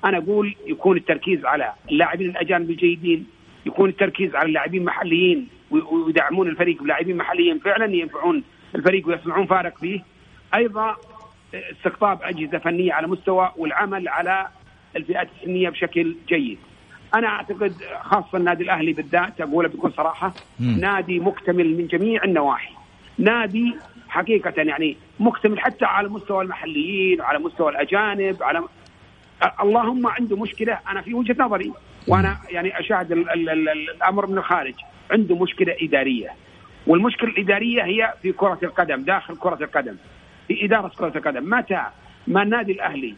أنا 0.06 0.18
أقول 0.18 0.56
يكون 0.68 0.98
التركيز 0.98 1.46
على 1.46 1.74
اللاعبين 1.92 2.30
الأجانب 2.30 2.70
الجيدين 2.70 3.28
يكون 3.66 3.90
التركيز 3.90 4.36
على 4.36 4.46
اللاعبين 4.48 4.82
المحليين 4.82 5.48
ويدعمون 5.72 6.48
الفريق 6.48 6.84
بلاعبين 6.84 7.18
محليين 7.18 7.60
فعلا 7.60 7.86
ينفعون 7.96 8.44
الفريق 8.76 9.08
ويصنعون 9.08 9.46
فارق 9.46 9.78
فيه. 9.78 10.04
أيضا 10.56 10.96
استقطاب 11.54 12.20
أجهزة 12.24 12.58
فنية 12.58 12.94
على 12.94 13.08
مستوى 13.08 13.52
والعمل 13.58 14.08
على 14.08 14.48
الفئات 14.96 15.28
السنية 15.40 15.70
بشكل 15.70 16.16
جيد. 16.28 16.58
أنا 17.16 17.28
أعتقد 17.28 17.74
خاصة 18.02 18.38
النادي 18.38 18.64
الأهلي 18.64 18.94
بالذات 18.94 19.42
اقولها 19.42 19.70
بكل 19.70 19.92
صراحة 19.98 20.34
مم. 20.60 20.80
نادي 20.80 21.20
مكتمل 21.20 21.78
من 21.78 21.88
جميع 21.88 22.24
النواحي. 22.24 22.74
نادي 23.18 23.76
حقيقة 24.10 24.54
يعني 24.58 24.98
مكتمل 25.20 25.60
حتى 25.60 25.86
على 25.86 26.10
مستوى 26.10 26.44
المحليين 26.44 27.22
وعلى 27.22 27.40
مستوى 27.40 27.70
الأجانب 27.72 28.44
على 28.44 28.64
اللهم 29.64 30.08
عنده 30.08 30.36
مشكلة 30.38 30.80
أنا 30.90 31.02
في 31.02 31.14
وجهة 31.14 31.36
نظري 31.40 31.74
وأنا 32.08 32.38
يعني 32.50 32.80
أشاهد 32.80 33.12
ال 33.12 33.30
ال 33.30 33.50
ال 33.50 33.70
ال 33.70 33.90
الأمر 33.90 34.28
من 34.28 34.38
الخارج 34.38 34.74
عنده 35.12 35.36
مشكلة 35.36 35.76
إدارية. 35.82 36.30
والمشكلة 36.88 37.30
الإدارية 37.30 37.84
هي 37.84 38.14
في 38.22 38.32
كرة 38.32 38.60
القدم 38.64 39.04
داخل 39.04 39.36
كرة 39.38 39.58
القدم 39.64 39.96
في 40.48 40.66
إدارة 40.66 40.92
كرة 40.98 41.18
القدم. 41.18 41.50
متى؟ 41.50 41.84
ما 42.28 42.44
النادي 42.44 42.72
الأهلي 42.72 43.16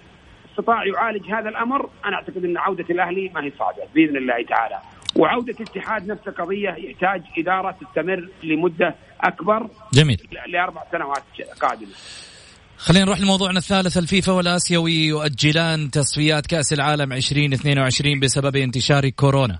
استطاع 0.52 0.86
يعالج 0.86 1.32
هذا 1.32 1.50
الأمر؟ 1.50 1.90
أنا 2.06 2.16
أعتقد 2.16 2.46
أن 2.46 2.58
عودة 2.58 2.86
الأهلي 2.90 3.32
ما 3.36 3.44
هي 3.44 3.52
صعبة 3.60 3.84
بإذن 3.96 4.18
الله 4.18 4.44
تعالى. 4.44 4.80
وعودة 5.16 5.56
الاتحاد 5.60 6.08
نفس 6.08 6.28
القضية 6.28 6.70
يحتاج 6.70 7.22
إدارة 7.38 7.72
تستمر 7.72 8.30
لمدة 8.44 8.96
أكبر 9.22 9.70
جميل. 9.94 10.22
لأربع 10.48 10.84
سنوات 10.92 11.24
قادمة. 11.62 11.92
خلينا 12.78 13.06
نروح 13.06 13.20
لموضوعنا 13.20 13.58
الثالث. 13.58 13.98
الفيفا 13.98 14.32
والآسيوي 14.32 14.94
يؤجلان 14.94 15.92
تصفيات 15.92 16.48
كأس 16.48 16.74
العالم 16.74 17.14
2022 17.14 18.20
بسبب 18.20 18.56
انتشار 18.56 19.10
كورونا. 19.10 19.60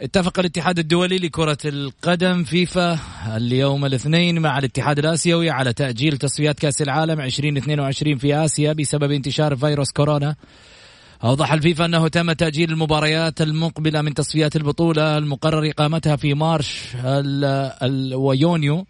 اتفق 0.00 0.38
الاتحاد 0.38 0.78
الدولي 0.78 1.16
لكرة 1.16 1.58
القدم 1.64 2.44
فيفا 2.44 2.98
اليوم 3.36 3.84
الاثنين 3.84 4.38
مع 4.38 4.58
الاتحاد 4.58 4.98
الآسيوي 4.98 5.50
على 5.50 5.72
تأجيل 5.72 6.16
تصفيات 6.16 6.58
كأس 6.58 6.82
العالم 6.82 7.20
2022 7.20 8.16
في 8.16 8.34
آسيا 8.34 8.72
بسبب 8.72 9.10
انتشار 9.10 9.56
فيروس 9.56 9.92
كورونا. 9.92 10.36
أوضح 11.24 11.52
الفيفا 11.52 11.84
أنه 11.84 12.08
تم 12.08 12.32
تأجيل 12.32 12.70
المباريات 12.70 13.42
المقبلة 13.42 14.02
من 14.02 14.14
تصفيات 14.14 14.56
البطولة 14.56 15.18
المقرر 15.18 15.70
إقامتها 15.70 16.16
في 16.16 16.34
مارس 16.34 16.96
ويونيو 18.14 18.86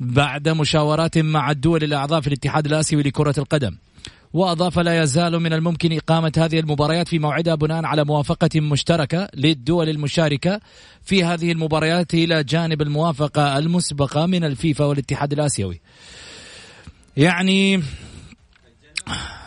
بعد 0.00 0.48
مشاورات 0.48 1.18
مع 1.18 1.50
الدول 1.50 1.84
الأعضاء 1.84 2.20
في 2.20 2.26
الاتحاد 2.26 2.66
الآسيوي 2.66 3.02
لكرة 3.02 3.34
القدم. 3.38 3.76
وأضاف 4.32 4.78
لا 4.78 5.02
يزال 5.02 5.40
من 5.40 5.52
الممكن 5.52 5.92
إقامة 5.92 6.32
هذه 6.36 6.60
المباريات 6.60 7.08
في 7.08 7.18
موعدها 7.18 7.54
بناء 7.54 7.84
على 7.84 8.04
موافقة 8.04 8.60
مشتركة 8.60 9.28
للدول 9.34 9.88
المشاركة 9.88 10.60
في 11.02 11.24
هذه 11.24 11.52
المباريات 11.52 12.14
إلى 12.14 12.44
جانب 12.44 12.82
الموافقة 12.82 13.58
المسبقة 13.58 14.26
من 14.26 14.44
الفيفا 14.44 14.84
والاتحاد 14.84 15.32
الآسيوي. 15.32 15.80
يعني 17.16 17.82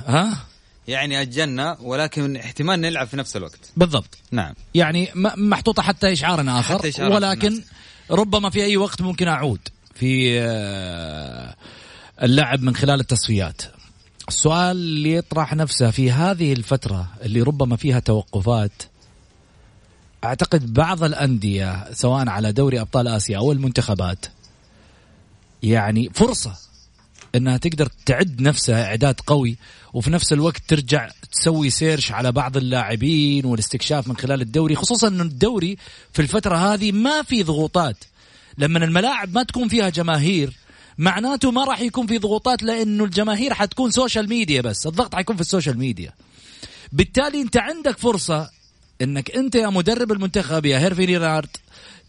ها؟ 0.06 0.53
يعني 0.88 1.22
أجلنا 1.22 1.78
ولكن 1.82 2.36
احتمال 2.36 2.82
نلعب 2.82 3.08
في 3.08 3.18
نفس 3.18 3.38
الوقت. 3.38 3.60
بالضبط. 3.78 4.18
نعم. 4.32 4.54
يعني 4.74 5.10
محطوطة 5.36 5.84
حتى 5.84 6.14
إشعار 6.14 6.60
آخر 6.60 6.78
حتى 6.78 6.90
إشعار 6.90 7.12
ولكن 7.12 7.62
ربما 8.12 8.50
في 8.50 8.64
أي 8.64 8.78
وقت 8.78 9.02
ممكن 9.02 9.28
أعود 9.28 9.60
في 9.96 10.42
آه، 10.42 11.56
اللعب 12.24 12.62
من 12.62 12.76
خلال 12.76 13.00
التصفيات. 13.00 13.62
السؤال 14.28 14.78
اللي 14.78 15.14
يطرح 15.14 15.54
نفسه 15.54 15.92
في 15.92 16.12
هذه 16.12 16.54
الفترة 16.54 17.08
اللي 17.22 17.42
ربما 17.42 17.76
فيها 17.76 18.00
توقفات 18.00 18.84
أعتقد 20.24 20.74
بعض 20.74 21.04
الأندية 21.04 21.94
سواء 21.94 22.30
على 22.30 22.52
دوري 22.52 22.82
أبطال 22.82 23.08
آسيا 23.08 23.38
أو 23.38 23.52
المنتخبات 23.52 24.26
يعني 25.64 26.10
فرصة 26.14 26.56
إنها 27.36 27.58
تقدر 27.58 27.90
تعد 28.06 28.42
نفسها 28.42 28.86
إعداد 28.86 29.20
قوي 29.28 29.58
وفي 29.94 30.10
نفس 30.10 30.34
الوقت 30.34 30.62
ترجع 30.68 31.10
تسوي 31.32 31.70
سيرش 31.70 32.12
على 32.12 32.32
بعض 32.32 32.58
اللاعبين 32.58 33.46
والاستكشاف 33.46 34.08
من 34.08 34.18
خلال 34.18 34.42
الدوري 34.42 34.76
خصوصا 34.76 35.08
إنه 35.08 35.24
الدوري 35.24 35.78
في 36.14 36.22
الفترة 36.22 36.56
هذه 36.56 36.92
ما 36.92 37.24
في 37.24 37.44
ضغوطات. 37.44 38.04
لما 38.58 38.86
الملاعب 38.86 39.34
ما 39.36 39.44
تكون 39.44 39.68
فيها 39.68 39.90
جماهير 39.90 40.54
معناته 40.98 41.52
ما 41.52 41.64
راح 41.64 41.82
يكون 41.82 42.08
في 42.08 42.18
ضغوطات 42.18 42.64
لأنه 42.64 43.04
الجماهير 43.04 43.54
حتكون 43.54 43.92
social 43.92 44.30
media 44.30 44.62
بس 44.62 44.88
الضغط 44.88 45.16
حيكون 45.16 45.36
في 45.36 45.42
ال 45.42 45.47
social 45.47 45.78
media 45.78 46.12
بالتالي 46.92 47.42
أنت 47.42 47.58
عندك 47.58 47.98
فرصة 47.98 48.50
إنك 49.02 49.32
أنت 49.32 49.56
يا 49.56 49.68
مدرب 49.68 50.12
المنتخب 50.12 50.66
يا 50.66 50.80
هيرفي 50.80 51.06
رينارد 51.06 51.50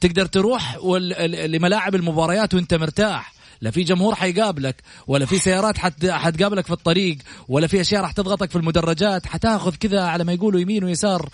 تقدر 0.01 0.27
تروح 0.27 0.79
لملاعب 1.27 1.95
المباريات 1.95 2.55
وأنت 2.55 2.75
مرتاح. 2.75 3.34
لا 3.65 3.71
في 3.71 3.83
جمهور 3.83 4.15
حيقابلك 4.15 4.83
ولا 5.07 5.27
في 5.27 5.39
سيارات 5.39 5.79
حت 5.79 6.07
حتقابلك 6.07 6.67
في 6.67 6.73
الطريق 6.73 7.19
ولا 7.49 7.67
في 7.67 7.81
أشياء 7.81 8.03
راح 8.03 8.13
تضغطك 8.13 8.51
في 8.51 8.57
المدرجات 8.57 9.27
حتاخذ 9.27 9.75
كذا 9.75 10.01
على 10.01 10.25
ما 10.25 10.33
يقولوا 10.33 10.61
يمين 10.61 10.85
ويسار 10.85 11.29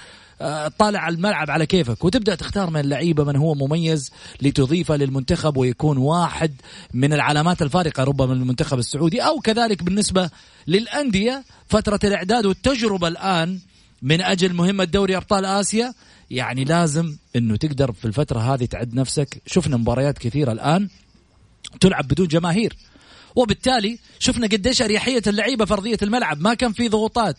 طالع 0.79 1.01
على 1.01 1.15
الملعب 1.15 1.51
على 1.51 1.67
كيفك 1.67 2.05
وتبدأ 2.05 2.35
تختار 2.35 2.71
من 2.71 2.81
اللعيبة 2.81 3.25
من 3.25 3.37
هو 3.37 3.55
مميز 3.55 4.11
لتضيفه 4.43 4.97
للمنتخب 4.97 5.57
ويكون 5.57 5.99
واحد 5.99 6.55
من 6.95 7.13
العلامات 7.13 7.63
الفارقة 7.63 8.05
ربما 8.05 8.35
للمنتخب 8.35 8.79
السعودي 8.79 9.21
أو 9.21 9.41
كذلك 9.41 9.83
بالنسبة 9.83 10.31
للأندية 10.67 11.45
فترة 11.69 12.01
الإعداد 12.05 12.47
والتجربة 12.47 13.09
الآن 13.09 13.59
من 14.03 14.21
أجل 14.21 14.55
مهمة 14.55 14.85
دوري 14.85 15.17
أبطال 15.17 15.45
آسيا 15.45 15.95
يعني 16.31 16.65
لازم 16.65 17.17
إنه 17.37 17.57
تقدر 17.57 17.93
في 17.93 18.05
الفترة 18.05 18.55
هذه 18.55 18.65
تعد 18.65 18.95
نفسك. 18.95 19.43
شفنا 19.47 19.77
مباريات 19.77 20.19
كثيرة 20.19 20.53
الآن. 20.53 20.89
تلعب 21.81 22.09
بدون 22.09 22.27
جماهير. 22.27 22.77
وبالتالي 23.37 23.99
شفنا 24.19 24.47
قديش 24.47 24.83
أريحية 24.83 25.23
اللعيبة 25.27 25.65
في 25.65 25.73
ارضيه 25.73 25.99
الملعب. 26.03 26.41
ما 26.41 26.55
كان 26.55 26.73
في 26.73 26.89
ضغوطات. 26.89 27.37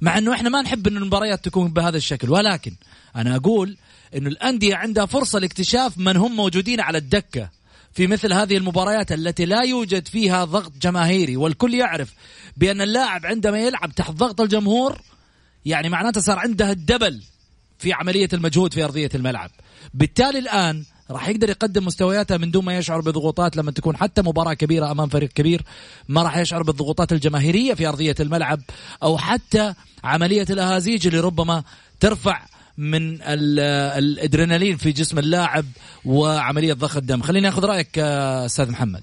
مع 0.00 0.18
إنه 0.18 0.32
إحنا 0.32 0.48
ما 0.48 0.62
نحب 0.62 0.86
ان 0.86 0.96
المباريات 0.96 1.44
تكون 1.44 1.72
بهذا 1.72 1.96
الشكل. 1.96 2.30
ولكن 2.30 2.74
أنا 3.16 3.36
أقول 3.36 3.76
إنه 4.16 4.28
الأندية 4.28 4.76
عندها 4.76 5.06
فرصة 5.06 5.38
لاكتشاف 5.38 5.98
من 5.98 6.16
هم 6.16 6.36
موجودين 6.36 6.80
على 6.80 6.98
الدكة. 6.98 7.50
في 7.94 8.06
مثل 8.06 8.32
هذه 8.32 8.56
المباريات 8.56 9.12
التي 9.12 9.44
لا 9.44 9.62
يوجد 9.62 10.08
فيها 10.08 10.44
ضغط 10.44 10.72
جماهيري. 10.82 11.36
والكل 11.36 11.74
يعرف 11.74 12.14
بأن 12.56 12.80
اللاعب 12.80 13.26
عندما 13.26 13.58
يلعب 13.58 13.94
تحت 13.94 14.10
ضغط 14.10 14.40
الجمهور 14.40 15.00
يعني 15.64 15.88
معناته 15.88 16.20
صار 16.20 16.38
عنده 16.38 16.70
الدبل 16.70 17.22
في 17.78 17.92
عملية 17.92 18.28
المجهود 18.32 18.74
في 18.74 18.84
أرضية 18.84 19.10
الملعب. 19.14 19.50
بالتالي 19.94 20.38
الآن 20.38 20.84
راح 21.10 21.28
يقدر 21.28 21.50
يقدم 21.50 21.84
مستوياته 21.84 22.36
من 22.36 22.50
دون 22.50 22.64
ما 22.64 22.78
يشعر 22.78 23.00
بضغوطات 23.00 23.56
لما 23.56 23.70
تكون 23.70 23.96
حتى 23.96 24.22
مباراة 24.22 24.54
كبيرة 24.54 24.90
أمام 24.90 25.08
فريق 25.08 25.28
كبير. 25.28 25.62
ما 26.08 26.22
راح 26.22 26.36
يشعر 26.36 26.62
بالضغوطات 26.62 27.12
الجماهيرية 27.12 27.74
في 27.74 27.88
أرضية 27.88 28.14
الملعب 28.20 28.60
أو 29.02 29.18
حتى 29.18 29.74
عملية 30.04 30.46
الأهازيج 30.50 31.06
اللي 31.06 31.20
ربما 31.20 31.62
ترفع 32.00 32.42
من 32.78 33.22
الأدرينالين 33.22 34.76
في 34.76 34.92
جسم 34.92 35.18
اللاعب 35.18 35.64
وعملية 36.04 36.72
ضخ 36.72 36.96
الدم. 36.96 37.22
خليني 37.22 37.48
آخذ 37.48 37.64
رأيك 37.64 37.98
أستاذ 37.98 38.70
محمد. 38.70 39.02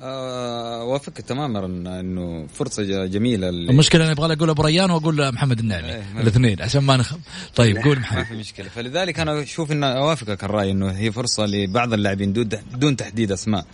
اوافقك 0.00 1.20
تماما 1.20 1.66
إنه 2.00 2.46
فرصة 2.46 3.06
جميلة 3.06 3.48
اللي 3.48 3.70
المشكلة 3.70 4.04
أنا 4.04 4.12
أبغى 4.12 4.32
أقول 4.32 4.50
ابو 4.50 4.62
ريان 4.62 4.90
واقول 4.90 5.32
محمد 5.32 5.58
النعمي 5.58 5.88
إيه 5.88 6.02
الاثنين 6.20 6.62
عشان 6.62 6.80
ما 6.80 6.96
نخ... 6.96 7.14
طيب 7.56 7.76
قول 7.76 7.98
محمد. 7.98 8.18
ما 8.18 8.24
في 8.24 8.34
مشكلة. 8.34 8.68
فلذلك 8.68 9.20
أنا 9.20 9.42
أشوف 9.42 9.72
إن 9.72 9.84
أوافقك 9.84 10.44
الرأي 10.44 10.70
إنه 10.70 10.90
هي 10.90 11.12
فرصة 11.12 11.46
لبعض 11.46 11.92
اللاعبين 11.92 12.32
دون 12.74 12.96
تحديد 12.96 13.32
أسماء 13.32 13.64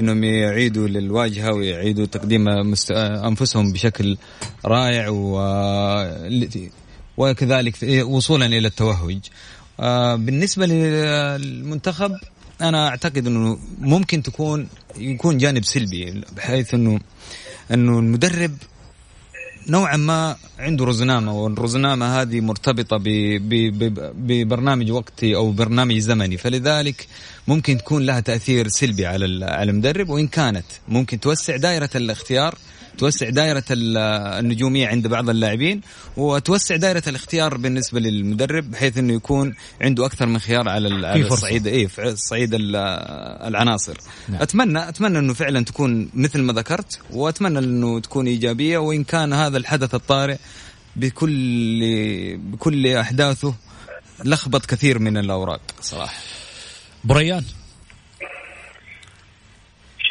إنهم 0.00 0.24
يعيدوا 0.24 0.88
للواجهة 0.88 1.52
ويعيدوا 1.52 2.06
تقديم 2.06 2.44
مست... 2.44 2.90
أنفسهم 2.90 3.72
بشكل 3.72 4.16
رائع 4.64 5.08
و 5.08 5.40
وكذلك 7.16 7.74
وصولا 8.02 8.46
إلى 8.46 8.68
التوهج. 8.68 9.18
آه، 9.80 10.16
بالنسبة 10.16 10.66
للمنتخب 10.66 12.12
أنا 12.62 12.88
أعتقد 12.88 13.26
إنه 13.26 13.58
ممكن 13.78 14.22
تكون 14.22 14.68
يكون 14.96 15.38
جانب 15.38 15.64
سلبي 15.64 16.22
بحيث 16.36 16.74
انه 16.74 17.00
إنه 17.72 17.98
المدرب 17.98 18.56
نوعا 19.68 19.96
ما 19.96 20.36
عنده 20.58 20.84
رزنامة 20.84 21.32
والرزنامة 21.42 22.20
هذه 22.20 22.40
مرتبطة 22.40 22.98
ببرنامج 24.14 24.90
وقتي 24.90 25.36
أو 25.36 25.50
برنامج 25.52 25.98
زمني. 25.98 26.36
فلذلك 26.36 27.06
ممكن 27.48 27.78
تكون 27.78 28.06
لها 28.06 28.20
تأثير 28.20 28.68
سلبي 28.68 29.06
على 29.06 29.24
المدرب 29.70 30.08
وإن 30.08 30.26
كانت 30.26 30.64
ممكن 30.88 31.20
توسع 31.20 31.56
دائرة 31.56 31.90
الاختيار 31.94 32.58
توسع 33.00 33.28
دائرة 33.28 33.64
النجومية 33.70 34.88
عند 34.88 35.06
بعض 35.06 35.30
اللاعبين 35.30 35.80
وتوسع 36.16 36.76
دائرة 36.76 37.02
الاختيار 37.06 37.56
بالنسبة 37.56 38.00
للمدرب 38.00 38.70
بحيث 38.70 38.98
إنه 38.98 39.12
يكون 39.12 39.54
عنده 39.80 40.06
أكثر 40.06 40.26
من 40.26 40.38
خيار 40.38 40.68
على 40.68 41.06
على 41.06 41.26
الصعيد 41.26 41.86
في 41.86 42.16
صعيد 42.16 42.50
العناصر. 42.54 43.96
نعم. 44.28 44.42
اتمنى 44.42 44.88
أتمنى 44.88 45.18
إنه 45.18 45.34
فعلا 45.34 45.64
تكون 45.64 46.10
مثل 46.14 46.40
ما 46.40 46.52
ذكرت 46.52 47.00
وأتمنى 47.10 47.58
إنه 47.58 48.00
تكون 48.00 48.26
إيجابية 48.26 48.78
وإن 48.78 49.04
كان 49.04 49.32
هذا 49.32 49.56
الحدث 49.56 49.94
الطارئ 49.94 50.36
بكل 50.96 52.36
بكل 52.36 52.86
أحداثه 52.86 53.54
لخبط 54.24 54.66
كثير 54.66 54.98
من 54.98 55.16
الأوراق 55.16 55.60
صراحة. 55.80 56.18
بريان. 57.04 57.44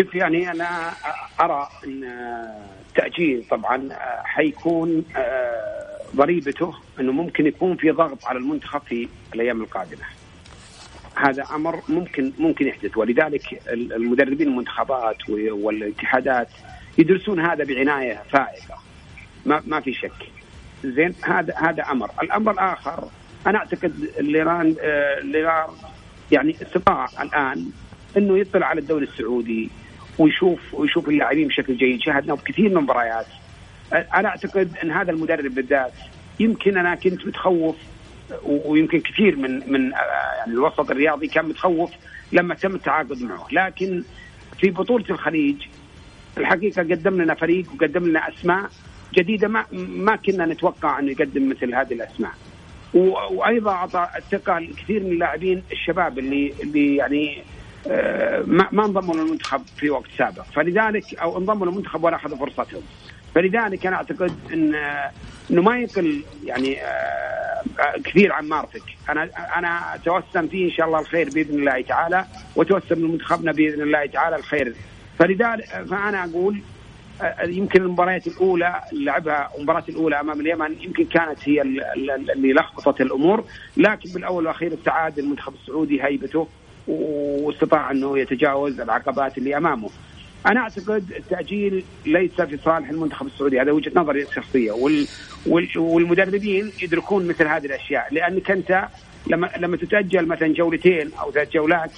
شوف 0.01 0.15
يعني 0.15 0.51
أنا 0.51 0.93
أرى 1.39 1.69
إن 1.85 2.03
التأجيل 2.99 3.43
طبعا 3.49 3.89
حيكون 4.23 5.03
آه، 5.15 5.99
ضريبته 6.15 6.73
إنه 6.99 7.11
ممكن 7.11 7.47
يكون 7.47 7.75
في 7.77 7.91
ضغط 7.91 8.25
على 8.25 8.39
المنتخب 8.39 8.81
في 8.89 9.07
الأيام 9.35 9.61
القادمة. 9.61 10.03
هذا 11.15 11.43
أمر 11.55 11.81
ممكن 11.89 12.31
ممكن 12.39 12.67
يحدث 12.67 12.97
ولذلك 12.97 13.61
المدربين 13.71 14.47
المنتخبات 14.47 15.29
والاتحادات 15.29 16.47
يدرسون 16.97 17.39
هذا 17.39 17.63
بعناية 17.63 18.23
فائقة. 18.29 18.77
ما 19.45 19.63
ما 19.67 19.79
في 19.79 19.93
شك. 19.93 20.29
زين 20.83 21.13
هذا 21.23 21.53
هذا 21.57 21.83
أمر، 21.83 22.11
الأمر 22.23 22.51
الآخر 22.51 23.03
أنا 23.47 23.57
أعتقد 23.57 24.09
ليران 24.19 24.75
آه، 24.81 25.19
ليران 25.19 25.69
يعني 26.31 26.55
استطاع 26.61 27.07
الآن 27.21 27.71
إنه 28.17 28.37
يطلع 28.37 28.67
على 28.67 28.81
الدوري 28.81 29.05
السعودي 29.05 29.69
ويشوف 30.19 30.73
ويشوف 30.73 31.09
اللاعبين 31.09 31.47
بشكل 31.47 31.77
جيد. 31.77 32.01
شاهدنا 32.01 32.33
بكثير 32.33 32.69
من 32.69 32.77
المباريات 32.77 33.25
أنا 33.93 34.27
أعتقد 34.27 34.71
إن 34.83 34.91
هذا 34.91 35.11
المدرب 35.11 35.55
بالذات 35.55 35.93
يمكن 36.39 36.77
أنا 36.77 36.95
كنت 36.95 37.27
متخوف 37.27 37.75
ويمكن 38.43 38.99
كثير 38.99 39.35
من 39.35 39.71
من 39.71 39.91
يعني 40.37 40.53
الوسط 40.53 40.91
الرياضي 40.91 41.27
كان 41.27 41.45
متخوف 41.45 41.91
لما 42.31 42.55
تم 42.55 42.75
التعاقد 42.75 43.21
معه. 43.21 43.47
لكن 43.51 44.03
في 44.59 44.69
بطولة 44.69 45.05
الخليج 45.09 45.55
الحقيقة 46.37 46.81
قدم 46.81 47.21
لنا 47.21 47.33
فريق 47.33 47.65
وقدم 47.73 48.05
لنا 48.05 48.29
أسماء 48.29 48.69
جديدة 49.13 49.47
ما 49.47 49.65
ما 49.71 50.15
كنا 50.15 50.45
نتوقع 50.45 50.99
انه 50.99 51.11
يقدم 51.11 51.49
مثل 51.49 51.75
هذه 51.75 51.93
الأسماء. 51.93 52.31
وأيضا 52.93 53.71
أعطى 53.71 54.07
الثقة 54.17 54.59
لكثير 54.59 55.03
من 55.03 55.11
اللاعبين 55.11 55.63
الشباب 55.71 56.19
اللي 56.19 56.53
اللي 56.63 56.95
يعني 56.95 57.37
آه، 57.37 57.43
ما 58.47 58.67
ما 58.71 58.85
انضموا 58.85 59.15
للمنتخب 59.15 59.61
في 59.77 59.89
وقت 59.89 60.09
سابق. 60.17 60.43
فلذلك 60.43 61.15
أو 61.15 61.37
انضموا 61.37 61.67
للمنتخب 61.67 62.03
ولا 62.03 62.15
أخذوا 62.15 62.37
فرصتهم. 62.37 62.81
فلذلك 63.35 63.85
أنا 63.85 63.95
أعتقد 63.95 64.31
إن 64.53 64.75
آه، 64.75 65.11
إنه 65.51 65.61
ما 65.61 65.79
يقل 65.79 66.23
يعني 66.43 66.81
آه، 66.81 67.63
كثير 68.03 68.31
عن 68.31 68.47
مارتك 68.47 68.83
أنا 69.09 69.29
أنا 69.55 69.95
أتوسم 69.95 70.47
فيه 70.47 70.65
إن 70.65 70.71
شاء 70.71 70.87
الله 70.87 70.99
الخير 70.99 71.29
بإذن 71.29 71.59
الله 71.59 71.81
تعالى 71.81 72.25
وأتوسم 72.55 72.95
لمنتخبنا 72.95 73.51
بإذن 73.51 73.81
الله 73.81 74.05
تعالى 74.05 74.35
الخير. 74.35 74.75
فلذلك 75.19 75.65
فأنا 75.65 76.23
أقول 76.23 76.61
يمكن 77.43 77.81
المباريات 77.81 78.27
الأولى 78.27 78.81
لعبها 78.93 79.51
المباراة 79.57 79.83
الأولى 79.89 80.19
أمام 80.19 80.41
اليمن 80.41 80.75
يمكن 80.81 81.05
كانت 81.05 81.49
هي 81.49 81.61
اللي 81.61 82.53
لخبطت 82.53 83.01
الأمور. 83.01 83.43
لكن 83.77 84.13
بالأول 84.13 84.37
والأخير 84.45 84.73
ابتعاد 84.73 85.19
المنتخب 85.19 85.53
السعودي 85.53 86.03
هيبته. 86.03 86.47
واستطاع 86.89 87.91
انه 87.91 88.19
يتجاوز 88.19 88.79
العقبات 88.79 89.37
اللي 89.37 89.57
امامه. 89.57 89.89
أنا 90.45 90.59
اعتقد 90.59 91.11
التأجيل 91.17 91.83
ليس 92.05 92.41
في 92.41 92.57
صالح 92.57 92.89
المنتخب 92.89 93.27
السعودي 93.27 93.61
هذا 93.61 93.71
وجهة 93.71 93.91
نظري 93.95 94.23
الشخصية 94.23 94.71
وال 94.71 95.07
والمدربين 95.75 96.71
يدركون 96.81 97.27
مثل 97.27 97.47
هذه 97.47 97.65
الأشياء 97.65 98.07
لأنك 98.11 98.51
أنت 98.51 98.87
لما 99.27 99.49
لما 99.57 99.77
تتأجل 99.77 100.25
مثلا 100.25 100.53
جولتين 100.53 101.11
أو 101.19 101.31
ثلاث 101.31 101.51
جولات 101.51 101.91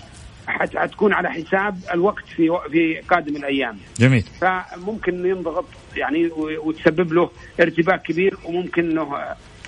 حتكون 0.48 1.14
على 1.14 1.32
حساب 1.32 1.78
الوقت 1.94 2.26
في 2.36 2.58
في 2.72 2.96
قادم 2.96 3.36
الأيام. 3.36 3.78
جميل. 4.00 4.24
فممكن 4.42 5.26
ينضغط 5.26 5.66
يعني 5.96 6.30
وتسبب 6.38 7.14
له 7.14 7.30
ارتباك 7.60 8.02
كبير 8.02 8.38
وممكن 8.46 8.90
إنه 8.90 9.18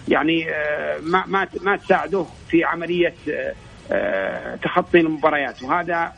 يعني 0.08 0.50
آه، 0.50 1.00
ما 1.00 1.24
ما 1.28 1.48
ما 1.62 1.76
تساعده 1.76 2.26
في 2.50 2.64
عملية 2.64 3.14
آه، 3.30 3.54
تخطي 4.64 5.00
المباريات 5.00 5.64
وهذا 5.64 6.14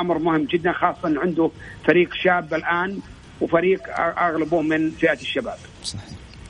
أمر 0.00 0.18
مهم 0.18 0.44
جدا 0.44 0.72
خاصه 0.72 1.20
عنده 1.20 1.50
فريق 1.86 2.14
شاب 2.14 2.54
الآن 2.54 2.98
وفريق 3.40 3.80
أغلبه 4.00 4.62
من 4.62 4.90
فئة 4.90 5.20
الشباب. 5.20 5.58
صحيح. 5.84 6.02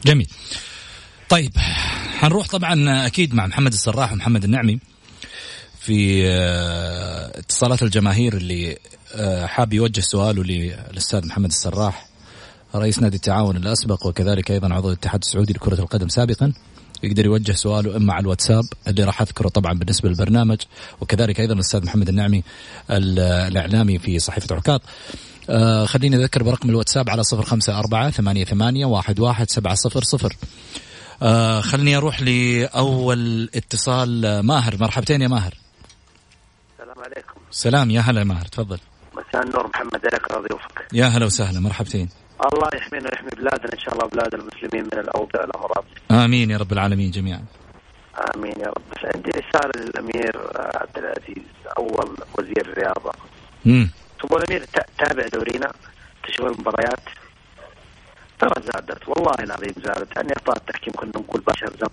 جميل. 0.04 0.28
طيب 1.28 1.52
حنروح 2.18 2.48
طبعا 2.48 3.06
أكيد 3.06 3.34
مع 3.34 3.46
محمد 3.46 3.72
السراح 3.72 4.12
ومحمد 4.12 4.44
النعمي 4.44 4.78
في 5.80 6.28
آه، 6.28 7.38
اتصالات 7.38 7.82
الجماهير 7.82 8.36
اللي 8.36 8.78
آه، 9.14 9.46
حاب 9.46 9.72
يوجه 9.72 10.00
سؤاله 10.00 10.44
للأستاذ 10.44 11.26
محمد 11.26 11.48
السراح 11.48 12.06
رئيس 12.74 12.98
نادي 12.98 13.16
التعاون 13.16 13.56
الأسبق 13.56 14.06
وكذلك 14.06 14.50
أيضا 14.50 14.74
عضو 14.74 14.88
الاتحاد 14.88 15.20
السعودي 15.22 15.52
لكرة 15.52 15.80
القدم 15.80 16.08
سابقا 16.08 16.52
يقدر 17.02 17.24
يوجه 17.24 17.52
سؤاله 17.52 17.96
إما 17.96 18.12
على 18.12 18.22
الواتساب 18.22 18.64
اللي 18.88 19.04
راح 19.04 19.22
أذكره 19.22 19.48
طبعا 19.48 19.72
بالنسبة 19.72 20.08
للبرنامج 20.08 20.58
وكذلك 21.00 21.40
أيضا 21.40 21.54
الأستاذ 21.54 21.84
محمد 21.84 22.08
النعمي 22.08 22.42
الإعلامي 22.90 23.98
في 23.98 24.18
صحيفة 24.18 24.56
عكاظ 24.56 24.80
آه 25.50 25.84
خليني 25.84 26.16
أذكر 26.16 26.42
برقم 26.42 26.70
الواتساب 26.70 27.10
على 27.10 27.22
صفر 27.22 27.42
خمسة 27.42 27.78
أربعة 27.78 28.10
ثمانية 28.10 28.44
ثمانية 28.44 28.86
واحد 28.86 29.20
واحد 29.20 29.50
سبعة 29.50 29.74
صفر 29.74 30.04
صفر. 30.04 30.36
آه 31.22 31.60
خليني 31.60 31.96
أروح 31.96 32.22
لأول 32.22 33.50
اتصال 33.54 34.40
ماهر 34.40 34.76
مرحبتين 34.80 35.22
يا 35.22 35.28
ماهر. 35.28 35.54
السلام 36.78 36.98
عليكم. 36.98 37.40
سلام 37.50 37.90
يا 37.90 38.00
هلا 38.00 38.24
ماهر 38.24 38.44
تفضل. 38.44 38.78
مساء 39.12 39.42
النور 39.42 39.66
محمد 39.66 40.00
عليك 40.06 40.30
الله 40.30 40.46
يوفقك 40.50 40.88
يا 40.92 41.06
هلا 41.06 41.26
وسهلا 41.26 41.60
مرحبتين. 41.60 42.08
الله 42.44 42.68
يحمينا 42.74 43.08
ويحمي 43.10 43.30
بلادنا 43.30 43.72
إن 43.72 43.78
شاء 43.78 43.94
الله 43.94 44.06
بلاد 44.08 44.34
المسلمين 44.34 44.84
من 44.84 44.98
الاوبئه 44.98 45.40
والأمراض. 45.40 45.84
آمين 46.10 46.50
يا 46.50 46.56
رب 46.56 46.72
العالمين 46.72 47.10
جميعا. 47.10 47.44
آمين 48.34 48.60
يا 48.60 48.66
رب. 48.66 48.82
بس 48.92 49.14
عندي 49.14 49.30
رسالة 49.30 49.84
للأمير 49.84 50.36
عبد 50.54 50.98
العزيز 50.98 51.44
أول 51.78 52.16
وزير 52.38 52.60
الرياضة. 52.60 53.12
امم 53.66 53.90
تبغى 54.20 54.42
الامير 54.42 54.66
تابع 54.98 55.26
دورينا 55.26 55.72
تشوف 56.24 56.46
المباريات 56.46 57.00
ترى 58.38 58.62
زادت. 58.62 59.08
والله 59.08 59.34
العظيم 59.40 59.74
زادت. 59.84 60.16
يعني 60.16 60.32
اخطاء 60.32 60.56
التحكيم 60.56 60.94
كنا 60.96 61.12
نقول 61.16 61.40
بشر 61.40 61.72
زم 61.80 61.88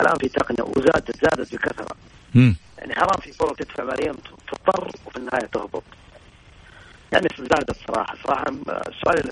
الآن 0.00 0.18
في 0.18 0.28
تقنية 0.28 0.70
وزادت 0.76 1.24
زادت 1.24 1.54
بكثرة. 1.54 1.96
امم 2.36 2.56
يعني 2.78 2.94
حرام 2.94 3.20
في 3.20 3.38
كرة 3.38 3.52
تدفع 3.52 3.84
ملايين 3.84 4.14
تضطر 4.48 4.90
وفي 5.06 5.16
النهاية 5.16 5.46
تهبط. 5.46 5.82
يعني 7.14 7.28
زادت 7.38 7.76
صراحة 7.88 8.16
صراحة 8.24 8.44
السؤال 8.88 9.30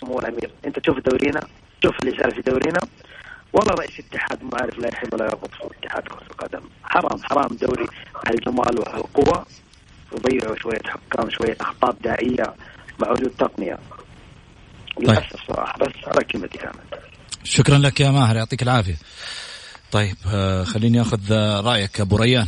سمو 0.00 0.18
الامير 0.18 0.50
أنت 0.66 0.78
تشوف 0.78 0.98
دورينا؟ 0.98 1.40
شوف 1.84 1.94
اللي 2.02 2.18
صار 2.18 2.30
في 2.34 2.40
دورينا؟ 2.42 2.80
والله 3.52 3.74
رئيس 3.74 4.00
الاتحاد 4.00 4.42
ما 4.42 4.50
عارف 4.60 4.78
لا 4.78 4.88
يحب 4.88 5.14
ولا 5.14 5.24
يربط 5.24 5.50
في 5.50 5.64
اتحاد 5.64 6.02
كرة 6.02 6.26
القدم. 6.30 6.60
حرام 6.84 7.22
حرام 7.22 7.56
دوري 7.56 7.86
هالجمال 8.26 8.78
وهالقوه 8.80 9.46
يضيعوا 10.12 10.56
شوية 10.56 10.82
حكام 10.84 11.30
شوية 11.30 11.56
اخطاء 11.60 11.96
دائيه 12.04 12.54
مع 12.98 13.10
وجود 13.10 13.30
تقنية. 13.38 13.78
للأسف 15.00 15.32
طيب. 15.32 15.40
صراحة. 15.48 15.78
بس 15.78 16.08
هذا 16.08 16.22
كلمتي 16.22 16.58
كانت 16.58 16.76
شكرا 17.44 17.78
لك 17.78 18.00
يا 18.00 18.10
ماهر 18.10 18.36
يعطيك 18.36 18.62
العافية. 18.62 18.96
طيب 19.92 20.16
آه، 20.32 20.64
خليني 20.64 21.00
أخذ 21.00 21.32
رأيك 21.64 22.00
أبو 22.00 22.16
ريان. 22.16 22.46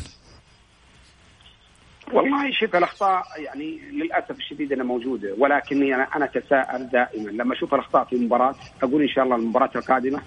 شوف 2.52 2.76
الأخطاء 2.76 3.24
يعني 3.38 3.78
للأسف 3.92 4.30
الشديد 4.30 4.72
أنها 4.72 4.84
موجودة 4.84 5.34
ولكني 5.38 5.94
أنا 5.94 6.08
أنا 6.16 6.24
اتساءل 6.24 6.88
دائما. 6.88 7.30
لما 7.30 7.54
أشوف 7.54 7.74
الأخطاء 7.74 8.04
في 8.04 8.16
المباراة 8.16 8.54
أقول 8.82 9.02
إن 9.02 9.08
شاء 9.08 9.24
الله 9.24 9.36
المباراة 9.36 9.70
القادمة 9.76 10.22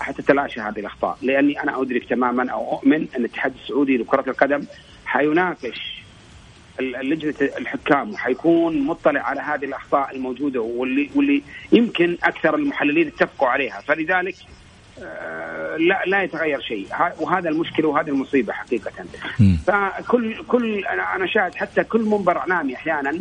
حتتلاشى 0.00 0.60
هذه 0.60 0.80
الأخطاء 0.80 1.18
لأني 1.22 1.62
أنا 1.62 1.82
أدرك 1.82 2.04
تماما 2.04 2.52
أو 2.52 2.72
أؤمن 2.72 2.94
أن 3.16 3.20
الاتحاد 3.20 3.54
السعودي 3.62 3.96
لكرة 3.96 4.30
القدم 4.30 4.66
حيناقش 5.06 6.02
لجنه 6.80 7.34
الحكام 7.40 8.10
وحيكون 8.12 8.80
مطلع 8.80 9.20
على 9.20 9.40
هذه 9.40 9.64
الأخطاء 9.64 10.16
الموجودة 10.16 10.60
واللي 10.60 11.10
واللي 11.14 11.42
يمكن 11.72 12.18
أكثر 12.22 12.54
المحللين 12.54 13.06
اتفقوا 13.06 13.48
عليها. 13.48 13.80
فلذلك 13.80 14.34
لا 15.78 16.02
لا 16.06 16.22
يتغير 16.22 16.60
شيء. 16.60 16.86
وهذا 17.20 17.48
المشكلة 17.48 17.88
وهذه 17.88 18.08
المصيبة 18.08 18.52
حقيقة. 18.52 18.92
فكل 19.66 20.44
كل 20.48 20.84
أنا 20.84 21.14
أنا 21.16 21.26
شاهد 21.26 21.54
حتى 21.54 21.84
كل 21.84 22.02
منبر 22.02 22.38
أعلامي 22.38 22.74
أحيانا 22.74 23.18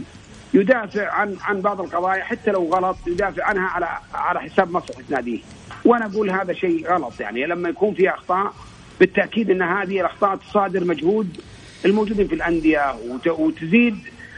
يدافع 0.53 1.11
عن 1.11 1.38
عن 1.41 1.61
بعض 1.61 1.82
القضايا 1.82 2.23
حتى 2.23 2.51
لو 2.51 2.73
غلط 2.73 2.97
يدافع 3.07 3.45
عنها 3.45 3.67
على 3.67 3.88
على 4.13 4.39
حساب 4.41 4.71
مصلحة 4.71 5.03
ناديه. 5.09 5.39
وأنا 5.86 6.05
أقول 6.05 6.30
هذا 6.30 6.53
شيء 6.53 6.88
غلط 6.88 7.19
يعني. 7.19 7.45
لما 7.45 7.69
يكون 7.69 7.93
في 7.93 8.09
أخطاء 8.09 8.53
بالتأكيد 8.99 9.49
إن 9.49 9.61
هذه 9.61 9.99
الأخطاء 10.01 10.36
تصادر 10.36 10.84
مجهود 10.84 11.41
الموجودين 11.86 12.28
في 12.28 12.36
الأندية 12.36 12.95
وتزيد 13.28 13.97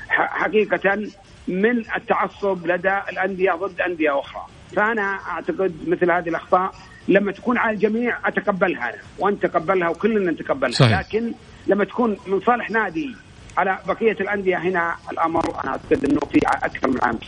حقيقة 0.09 1.09
من 1.47 1.83
التعصب 1.95 2.67
لدى 2.67 2.97
الأندية 3.09 3.51
ضد 3.51 3.81
أندية 3.81 4.19
أخرى. 4.19 4.45
فأنا 4.75 5.19
أعتقد 5.29 5.75
مثل 5.87 6.11
هذه 6.11 6.29
الأخطاء 6.29 6.71
لما 7.09 7.31
تكون 7.31 7.57
على 7.57 7.75
الجميع 7.75 8.27
أتقبلها 8.27 8.89
أنا 8.89 9.01
وأنت 9.19 9.45
تقبلها 9.45 9.89
وكلنا 9.89 10.31
نتقبلها. 10.31 10.71
صحيح. 10.71 10.99
لكن 10.99 11.33
لما 11.67 11.85
تكون 11.85 12.17
من 12.27 12.41
صالح 12.41 12.69
نادي 12.69 13.15
على 13.57 13.79
بقية 13.87 14.11
الأندية 14.11 14.57
هنا 14.57 14.95
الأمر 15.11 15.63
أنا 15.63 15.71
أعتقد 15.71 16.05
إنه 16.05 16.19
في 16.19 16.39
أكثر 16.45 16.87
من 16.87 16.97
عام. 17.03 17.19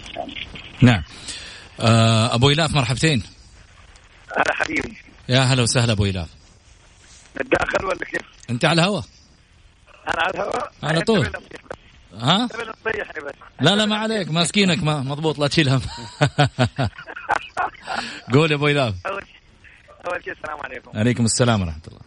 نعم. 0.81 1.03
آه 1.79 2.35
أبو 2.35 2.49
إلاف 2.49 2.73
مرحبتين. 2.75 3.23
هلا 4.37 4.53
حبيبي. 4.53 4.97
يا 5.29 5.39
هلا 5.39 5.61
وسهلا 5.61 5.91
أبو 5.91 6.05
إلاف. 6.05 6.29
الداخل 7.41 7.85
ولا 7.85 7.97
كيف؟ 7.97 8.21
أنت 8.49 8.65
على 8.65 8.81
الهواء 8.81 9.03
أنا 10.07 10.21
على 10.21 10.33
الهواء 10.33 10.71
على 10.83 11.01
طول. 11.01 11.29
ها؟ 12.19 12.49
لا 13.61 13.75
لا 13.75 13.85
ما 13.85 13.95
عليك. 13.95 14.31
ماسكينك 14.31 14.83
ما 14.83 14.99
مضبوط 14.99 15.39
لا 15.39 15.47
تشيل 15.47 15.69
هم 15.69 15.81
قول 18.33 18.51
يا 18.51 18.55
أبو 18.55 18.67
إلاف. 18.67 18.93
أول 20.07 20.23
شيء 20.23 20.33
السلام 20.33 20.59
عليكم. 20.63 20.91
عليكم 20.95 21.25
السلام 21.25 21.61
ورحمة 21.61 21.81
الله. 21.87 21.99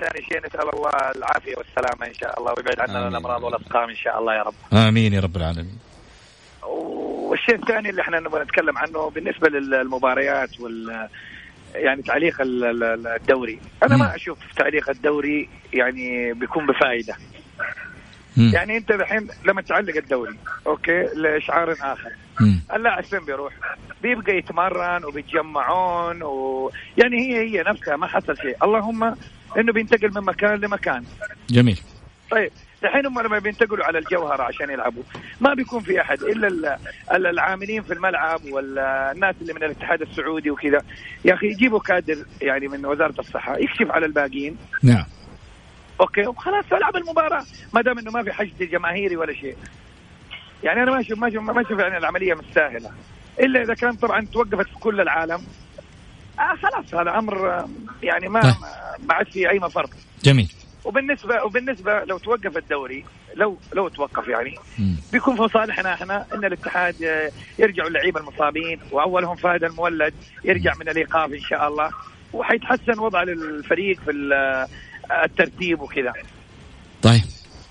ثاني 0.00 0.26
شيء 0.26 0.46
نسأل 0.46 0.74
الله 0.74 0.90
العافية 1.16 1.54
والسلامة 1.56 2.06
إن 2.06 2.14
شاء 2.14 2.40
الله 2.40 2.54
ويبعد 2.56 2.80
عنا 2.80 3.08
الأمراض 3.08 3.42
والأسقام 3.42 3.88
إن 3.88 3.96
شاء 3.96 4.18
الله 4.18 4.34
يا 4.34 4.42
رب. 4.42 4.54
آمين 4.72 5.12
يا 5.12 5.20
رب 5.20 5.36
العالمين. 5.36 5.78
والشيء 6.62 7.54
الثاني 7.54 7.90
اللي 7.90 8.02
إحنا 8.02 8.20
نبغى 8.20 8.42
نتكلم 8.42 8.78
عنه 8.78 9.10
بالنسبة 9.10 9.48
للمباريات 9.48 10.60
وال 10.60 11.08
يعني 11.74 12.02
تعليق 12.02 12.36
الدوري. 12.40 13.60
أنا 13.82 13.96
ما 13.96 14.14
أشوف 14.14 14.38
تعليق 14.56 14.90
الدوري 14.90 15.48
يعني 15.72 16.32
بيكون 16.32 16.66
بفائدة. 16.66 17.16
مم. 18.36 18.50
يعني 18.54 18.76
انت 18.76 18.90
الحين 18.90 19.28
لما 19.44 19.62
تعلق 19.62 19.96
الدوري 19.96 20.34
أوكي 20.66 21.02
لاشعار 21.16 21.72
آخر. 21.72 22.10
اللاعب 22.74 23.04
فين 23.04 23.20
بيروح؟ 23.20 23.52
بيبقى 24.02 24.36
يتمرن 24.36 25.04
وبيتجمعون 25.04 26.22
و 26.22 26.70
يعني 26.98 27.16
هي 27.16 27.50
هي 27.50 27.62
نفسها 27.62 27.96
ما 27.96 28.06
حصل 28.06 28.36
شيء. 28.36 28.56
اللهم 28.64 29.04
إنه 29.58 29.72
بينتقل 29.72 30.10
من 30.14 30.20
مكان 30.20 30.54
لمكان. 30.54 31.04
جميل. 31.50 31.80
طيب 32.30 32.50
الحين 32.84 33.06
هم 33.06 33.20
لما 33.20 33.38
بينتقلوا 33.38 33.84
على 33.84 33.98
الجوهرة 33.98 34.42
عشان 34.42 34.70
يلعبوا 34.70 35.02
ما 35.40 35.54
بيكون 35.54 35.80
في 35.80 36.00
أحد 36.00 36.22
إلا 36.22 36.78
العاملين 37.16 37.82
في 37.82 37.92
الملعب 37.92 38.40
والناس 38.44 39.34
اللي 39.40 39.52
من 39.52 39.62
الاتحاد 39.62 40.02
السعودي 40.02 40.50
وكذا. 40.50 40.82
يا 41.24 41.34
أخي 41.34 41.46
يجيبوا 41.46 41.78
كادر 41.78 42.16
يعني 42.42 42.68
من 42.68 42.86
وزارة 42.86 43.14
الصحة 43.20 43.58
يكشف 43.58 43.90
على 43.90 44.06
الباقيين. 44.06 44.56
نعم. 44.82 45.04
أوكي 46.00 46.26
وخلاص 46.26 46.64
ألعب 46.72 46.96
المباراة. 46.96 47.44
ما 47.74 47.82
دام 47.82 47.98
إنه 47.98 48.10
ما 48.10 48.22
في 48.22 48.32
حشد 48.32 48.62
جماهيري 48.62 49.16
ولا 49.16 49.32
شيء. 49.34 49.56
يعني 50.62 50.82
أنا 50.82 50.90
ما 50.90 51.00
أشوف 51.00 51.18
ما 51.18 51.28
أشوف 51.28 51.42
ما 51.42 51.60
أشوف 51.60 51.78
يعني 51.78 51.98
العملية 51.98 52.34
مش 52.34 52.44
سهله 52.54 52.90
إلا 53.40 53.62
إذا 53.62 53.74
كان 53.74 53.92
طبعا 53.92 54.26
توقفت 54.32 54.68
في 54.68 54.74
كل 54.80 55.00
العالم 55.00 55.42
آه 56.38 56.54
خلاص 56.62 56.94
هذا 56.94 57.18
أمر 57.18 57.64
يعني 58.02 58.28
ما 58.28 58.40
طيب. 58.40 58.54
ما 59.06 59.14
عاد 59.14 59.26
في 59.26 59.50
أي 59.50 59.58
مفر. 59.58 59.86
جميل. 60.22 60.52
وبالنسبه 60.84 61.44
وبالنسبة 61.44 62.04
لو 62.04 62.18
توقف 62.18 62.56
الدوري 62.56 63.04
لو 63.34 63.58
لو 63.74 63.88
توقف 63.88 64.28
يعني 64.28 64.54
م. 64.78 64.94
بيكون 65.12 65.36
في 65.36 65.48
صالحنا 65.52 65.94
إحنا 65.94 66.26
إن 66.34 66.44
الاتحاد 66.44 66.94
يرجعوا 67.58 67.88
اللعيبة 67.88 68.20
المصابين 68.20 68.80
وأولهم 68.90 69.36
فهد 69.36 69.64
المولد 69.64 70.14
يرجع 70.44 70.72
من 70.80 70.88
الإيقاف 70.88 71.32
إن 71.32 71.40
شاء 71.40 71.68
الله. 71.68 71.90
وحيتحسن 72.32 72.98
وضع 72.98 73.22
الفريق 73.22 74.00
في 74.00 74.10
الترتيب 75.24 75.80
وكذا. 75.80 76.12
طيب 77.02 77.22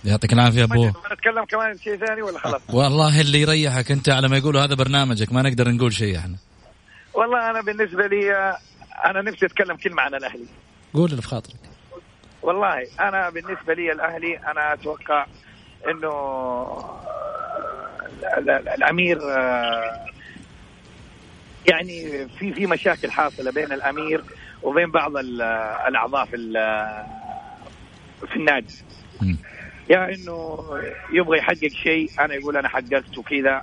يعطيك 0.06 0.34
العافية 0.34 0.64
أبو. 0.64 0.88
نتكلم 0.88 1.46
كمان 1.46 1.78
شيء 1.78 1.98
ثاني 1.98 2.22
ولا 2.22 2.40
خلاص؟ 2.40 2.62
والله 2.74 3.22
اللي 3.22 3.42
يريحك 3.42 3.92
أنت 3.92 4.10
على 4.10 4.28
ما 4.28 4.38
يقولوا 4.38 4.62
هذا 4.62 4.76
برنامجك 4.76 5.34
ما 5.34 5.42
نقدر 5.42 5.72
نقول 5.72 5.94
شيء 5.94 6.18
إحنا. 6.18 6.36
والله 7.14 7.50
أنا 7.50 7.62
بالنسبة 7.62 8.08
لي 8.08 8.54
أنا 9.06 9.22
نفسي 9.22 9.46
أتكلم 9.46 9.76
كلمة 9.76 10.02
عن 10.02 10.16
الأهلي. 10.16 10.46
قول 10.94 11.12
اللي 11.12 11.22
في 11.22 11.28
خاطرك. 11.28 11.60
والله 12.42 12.88
أنا 13.00 13.30
بالنسبة 13.30 13.74
لي 13.74 13.92
الأهلي 13.92 14.38
أنا 14.38 14.74
أتوقع 14.74 15.26
إنه 15.88 16.14
الأمير 18.78 19.20
يعني 21.68 22.28
في 22.40 22.54
في 22.54 22.66
مشاكل 22.66 23.12
حاصلة 23.12 23.52
بين 23.52 23.72
الأمير 23.72 24.24
وبين 24.64 24.92
بعض 24.92 25.18
الأعضاء 25.88 26.26
في 26.26 26.36
في 28.28 28.36
النادي. 28.36 28.74
يا 29.90 30.10
إنه 30.10 30.60
يبغى 31.14 31.38
يحقق 31.38 31.68
شيء 31.84 32.10
أنا 32.20 32.34
يقول 32.34 32.58
أنا 32.58 32.68
حققت 32.68 33.18
وكذا 33.18 33.62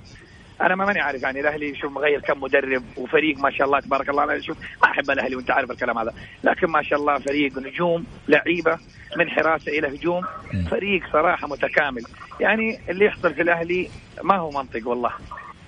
أنا 0.61 0.75
ما 0.75 0.85
ماني 0.85 0.99
عارف 0.99 1.23
يعني 1.23 1.39
الأهلي 1.39 1.75
شوف 1.75 1.91
مغير 1.91 2.19
كم 2.19 2.41
مدرب 2.41 2.83
وفريق 2.97 3.37
ما 3.37 3.51
شاء 3.51 3.67
الله 3.67 3.79
تبارك 3.79 4.09
الله. 4.09 4.23
أنا 4.23 4.41
شوف 4.41 4.57
ما 4.59 4.91
أحب 4.91 5.11
الأهلي 5.11 5.35
وأنت 5.35 5.51
عارف 5.51 5.71
الكلام 5.71 5.97
هذا. 5.97 6.13
لكن 6.43 6.67
ما 6.67 6.83
شاء 6.83 6.99
الله 6.99 7.19
فريق 7.19 7.57
نجوم 7.57 8.05
لعيبة 8.27 8.77
من 9.17 9.29
حراسة 9.29 9.71
إلى 9.71 9.87
هجوم 9.87 10.25
فريق 10.71 11.03
صراحة 11.11 11.47
متكامل. 11.47 12.03
يعني 12.39 12.79
اللي 12.89 13.05
يحصل 13.05 13.33
في 13.33 13.41
الأهلي 13.41 13.89
ما 14.23 14.35
هو 14.35 14.51
منطق 14.51 14.87
والله. 14.87 15.11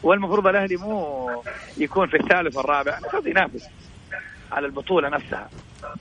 والمفروض 0.03 0.47
الأهلي 0.47 0.75
مو 0.75 1.43
يكون 1.77 2.07
في 2.07 2.17
الثالث 2.17 2.57
والرابع. 2.57 2.97
المفروض 2.97 3.27
ينافس. 3.27 3.69
على 4.53 4.65
البطولة 4.67 5.09
نفسها. 5.09 5.49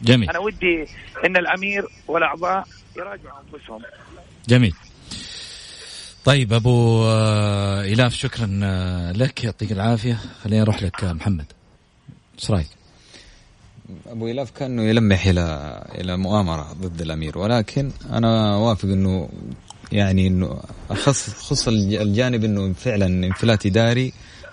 جميل. 0.03 0.31
أنا 0.31 0.39
ودي 0.39 0.87
إن 1.27 1.37
الأمير 1.37 1.85
والأعضاء 2.09 2.65
يراجعوا 2.97 3.39
أنفسهم. 3.55 3.83
جميل. 4.49 4.75
طيب 6.25 6.53
أبو 6.53 7.05
آه، 7.05 7.85
إلاف 7.85 8.15
شكرا 8.15 8.61
آه، 8.65 9.13
لك. 9.13 9.45
يعطيك 9.45 9.73
العافية. 9.73 10.19
خليني 10.45 10.63
أروح 10.63 10.83
لك 10.83 11.05
آه، 11.05 11.13
محمد. 11.13 11.47
إيش 12.39 12.51
رأيك؟ 12.51 12.69
أبو 14.07 14.29
إلاف 14.29 14.51
كأنه 14.51 14.83
يلمح 14.83 15.27
إلى 15.27 15.45
إلى 15.95 16.17
مؤامرة 16.17 16.73
ضد 16.73 17.01
الأمير. 17.01 17.39
ولكن 17.39 17.91
أنا 18.11 18.57
وافق 18.57 18.85
إنه 18.89 19.29
يعني 19.93 20.27
إنه 20.27 20.61
أخص 20.91 21.31
خص 21.31 21.69
الجانب 21.69 22.45
إنه 22.45 22.73
فعلا 22.73 23.07
انفلات 23.07 23.67
إداري 23.67 24.13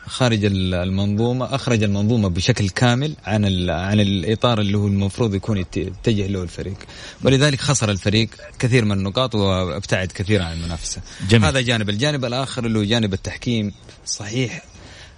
خارج 0.09 0.39
المنظومة 0.45 1.55
أخرج 1.55 1.83
المنظومة 1.83 2.29
بشكل 2.29 2.69
كامل 2.69 3.13
عن 3.25 3.69
عن 3.69 3.99
الإطار 3.99 4.61
اللي 4.61 4.77
هو 4.77 4.87
المفروض 4.87 5.35
يكون 5.35 5.57
يتجه 5.57 6.27
له 6.27 6.43
الفريق. 6.43 6.77
ولذلك 7.23 7.61
خسر 7.61 7.91
الفريق 7.91 8.29
كثير 8.59 8.85
من 8.85 8.91
النقاط 8.91 9.35
وابتعد 9.35 10.11
كثيرا 10.11 10.43
عن 10.43 10.57
المنافسة. 10.57 11.01
جميل. 11.29 11.45
هذا 11.45 11.61
جانب. 11.61 11.89
الجانب 11.89 12.25
الآخر 12.25 12.65
اللي 12.65 12.79
هو 12.79 12.83
جانب 12.83 13.13
التحكيم. 13.13 13.73
صحيح 14.05 14.63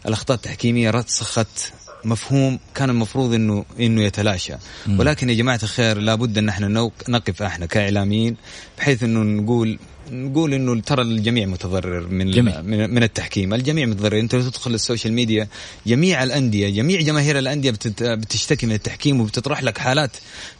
الأخطاء 0.05 0.35
التحكيمية 0.37 0.89
رسخت 0.89 1.71
مفهوم 2.05 2.59
كان 2.75 2.89
المفروض 2.89 3.33
انه 3.33 3.65
إنه 3.79 4.01
يتلاشى. 4.01 4.53
ولكن 4.97 5.29
يا 5.29 5.35
جماعة 5.35 5.59
الخير 5.63 5.97
لابد 5.97 6.37
إن 6.37 6.49
إحنا 6.49 6.91
نقف 7.09 7.41
إحنا 7.41 7.65
كإعلاميين 7.65 8.37
بحيث 8.77 9.03
إنه 9.03 9.41
نقول 9.41 9.79
نقول 10.11 10.53
إنه 10.53 10.81
ترى 10.81 11.01
الجميع 11.01 11.45
متضرر 11.45 12.07
من 12.07 12.31
جميل. 12.31 12.63
من 12.63 13.03
التحكيم، 13.03 13.53
الجميع 13.53 13.85
متضرر، 13.85 14.19
أنت 14.19 14.35
لو 14.35 14.41
تدخل 14.41 14.73
ال 14.73 14.79
social 14.79 15.13
media 15.13 15.47
جميع 15.87 16.23
الأندية، 16.23 16.69
جميع 16.69 17.01
جماهير 17.01 17.39
الأندية 17.39 17.73
بتشتكي 18.01 18.65
من 18.65 18.73
التحكيم 18.73 19.21
وبتطرح 19.21 19.63
لك 19.63 19.77
حالات 19.77 20.11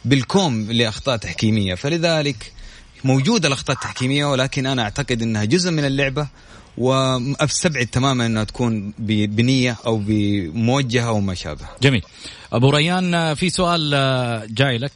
بالكوم 0.04 0.72
لأخطاء 0.72 1.16
تحكيمية، 1.16 1.74
فلذلك 1.74 2.52
موجودة 3.04 3.48
الأخطاء 3.48 3.76
التحكيمية 3.76 4.24
ولكن 4.24 4.66
أنا 4.66 4.82
أعتقد 4.82 5.22
إنها 5.22 5.44
جزء 5.44 5.70
من 5.70 5.84
اللعبة 5.84 6.28
واستبعد 6.78 7.86
تماما 7.86 8.26
إنها 8.26 8.44
تكون 8.44 8.92
بنية 8.98 9.76
أو 9.86 10.02
بموجهة 10.06 11.08
أو 11.08 11.20
ما 11.20 11.34
شابه. 11.34 11.66
جميل. 11.82 12.02
أبو 12.52 12.70
ريان 12.70 13.34
في 13.34 13.50
سؤال 13.50 13.90
جاي 14.54 14.78
لك 14.78 14.92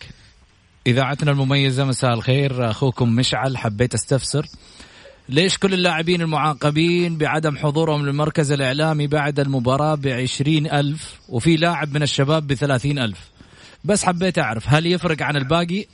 إذاعتنا 0.87 1.31
المميزة 1.31 1.85
مساء 1.85 2.15
الخير. 2.15 2.71
أخوكم 2.71 3.17
مشعل 3.17 3.57
حبيت 3.57 3.95
أستفسر. 3.95 4.47
ليش 5.29 5.59
كل 5.59 5.75
اللاعبين 5.75 6.23
المعاقبين 6.23 7.17
بعدم 7.19 7.57
حضورهم 7.57 8.07
للمركز 8.07 8.53
الإعلامي 8.53 9.07
بعد 9.07 9.41
المباراة 9.41 9.95
بعشرين 9.95 10.67
ألف 10.67 11.21
وفي 11.29 11.57
لاعب 11.57 11.95
من 11.95 12.03
الشباب 12.03 12.47
بثلاثين 12.47 12.99
ألف؟ 12.99 13.31
بس 13.85 14.05
حبيت 14.05 14.39
أعرف 14.39 14.65
هل 14.69 14.87
يفرق 14.87 15.23
عن 15.23 15.37
الباقي 15.37 15.87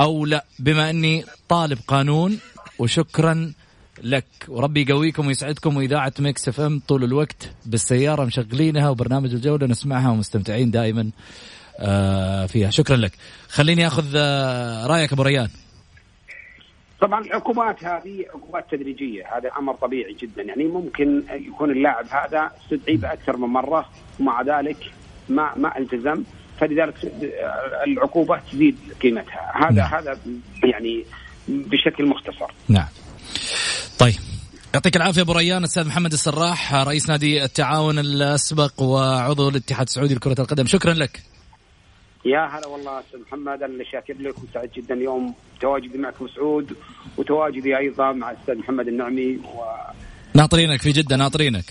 أو 0.00 0.26
لا؟ 0.26 0.44
بما 0.58 0.90
أني 0.90 1.24
طالب 1.48 1.78
قانون 1.88 2.38
وشكرا 2.78 3.52
لك. 4.02 4.24
وربي 4.48 4.82
يقويكم 4.82 5.26
ويسعدكم 5.26 5.76
وإذاعة 5.76 6.12
Mix 6.18 6.48
FM 6.48 6.82
طول 6.88 7.04
الوقت 7.04 7.50
بالسيارة 7.66 8.24
مشغلينها 8.24 8.88
وبرنامج 8.88 9.34
الجولة 9.34 9.66
نسمعها 9.66 10.10
ومستمتعين 10.10 10.70
دائما. 10.70 11.10
فيها. 12.46 12.70
شكرا 12.70 12.96
لك. 12.96 13.12
خليني 13.48 13.86
أخذ 13.86 14.04
آه، 14.16 14.86
رأيك 14.86 15.12
أبو 15.12 15.22
ريان. 15.22 15.48
طبعا 17.00 17.24
العقوبات 17.24 17.84
هذه 17.84 18.24
عقوبات 18.34 18.70
تدريجية. 18.70 19.24
هذا 19.36 19.50
أمر 19.58 19.74
طبيعي 19.74 20.16
جدا. 20.22 20.42
يعني 20.42 20.64
ممكن 20.64 21.22
يكون 21.30 21.70
اللاعب 21.70 22.06
هذا 22.10 22.50
استدعي 22.62 23.12
أكثر 23.12 23.36
من 23.36 23.48
مرة 23.48 23.88
ومع 24.20 24.42
ذلك 24.42 24.76
ما 25.28 25.52
ما 25.56 25.78
التزم. 25.78 26.22
فلذلك 26.60 26.94
العقوبة 27.86 28.40
تزيد 28.52 28.76
قيمتها. 29.02 29.52
هذا 29.54 29.70
نعم. 29.70 29.94
هذا 29.94 30.18
يعني 30.64 31.04
بشكل 31.48 32.06
مختصر. 32.06 32.52
نعم. 32.68 32.88
طيب. 33.98 34.14
يعطيك 34.74 34.96
العافية 34.96 35.22
أبو 35.22 35.32
ريان 35.32 35.64
أستاذ 35.64 35.86
محمد 35.86 36.12
السراح 36.12 36.74
رئيس 36.74 37.08
نادي 37.08 37.44
التعاون 37.44 37.98
الأسبق 37.98 38.82
وعضو 38.82 39.48
الاتحاد 39.48 39.86
السعودي 39.86 40.14
لكرة 40.14 40.40
القدم. 40.40 40.66
شكرا 40.66 40.94
لك. 40.94 41.22
يا 42.28 42.44
هلا 42.46 42.66
والله 42.66 43.00
أستاذ 43.00 43.20
محمد 43.20 43.62
أنا 43.62 43.84
شاكر 43.84 44.14
لك 44.20 44.34
وسعيد 44.38 44.70
جدا 44.76 44.94
اليوم. 44.94 45.34
تواجدي 45.60 45.98
معكم 45.98 46.28
سعود 46.28 46.76
وتواجدي 47.16 47.78
أيضا 47.78 48.12
مع 48.12 48.30
الاستاذ 48.30 48.58
محمد 48.58 48.88
النعمي 48.88 49.36
و... 49.36 49.64
ناطرينك 50.34 50.82
في 50.82 50.92
جدة 50.92 51.16
ناطرينك. 51.16 51.64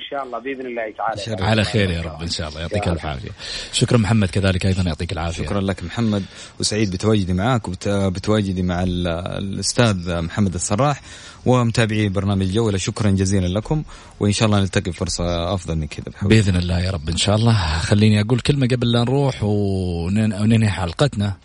إن 0.00 0.06
شاء 0.10 0.22
الله 0.26 0.38
بإذن 0.38 0.66
الله 0.66 0.94
تعالى. 0.98 1.44
على 1.44 1.64
خير 1.64 1.90
يا 1.90 2.00
رب 2.00 2.22
إن 2.22 2.28
شاء 2.28 2.48
الله. 2.48 2.60
يعطيك 2.60 2.88
الف 2.88 3.06
عافية. 3.06 3.30
شكرا 3.72 3.98
محمد 3.98 4.28
كذلك 4.28 4.66
أيضا 4.66 4.82
يعطيك 4.82 5.12
العافية. 5.12 5.44
شكرا 5.44 5.60
لك 5.60 5.84
محمد. 5.84 6.22
وسعيد 6.60 6.90
بتواجدي 6.90 7.32
معك 7.32 7.68
وبتواجدي 7.68 8.62
مع 8.62 8.82
الأستاذ 8.86 10.22
محمد 10.22 10.54
السراح 10.54 11.00
ومتابعي 11.46 12.08
برنامج 12.08 12.42
الجولة. 12.42 12.78
شكرا 12.78 13.10
جزيلا 13.10 13.46
لكم 13.46 13.82
وإن 14.20 14.32
شاء 14.32 14.46
الله 14.46 14.60
نلتقي 14.60 14.92
فرصة 14.92 15.54
أفضل 15.54 15.76
من 15.76 15.86
كذا. 15.86 16.28
بإذن 16.28 16.56
الله 16.56 16.80
يا 16.80 16.90
رب 16.90 17.08
إن 17.08 17.16
شاء 17.16 17.36
الله. 17.36 17.78
خليني 17.78 18.20
أقول 18.20 18.40
كلمة 18.40 18.66
قبل 18.66 18.92
لا 18.92 19.00
نروح 19.00 19.42
وننهي 19.42 20.70
حلقتنا. 20.70 21.36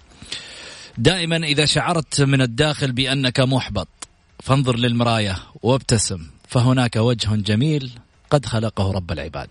دائما 0.97 1.37
إذا 1.37 1.65
شعرت 1.65 2.21
من 2.21 2.41
الداخل 2.41 2.91
بأنك 2.91 3.39
محبط 3.39 3.87
فانظر 4.43 4.75
للمراية 4.75 5.37
وابتسم 5.63 6.27
فهناك 6.47 6.95
وجه 6.95 7.35
جميل 7.35 7.91
قد 8.35 8.45
خلقه 8.45 8.91
رب 8.91 9.11
العباد. 9.11 9.49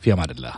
في 0.00 0.12
أمان 0.12 0.30
الله. 0.30 0.52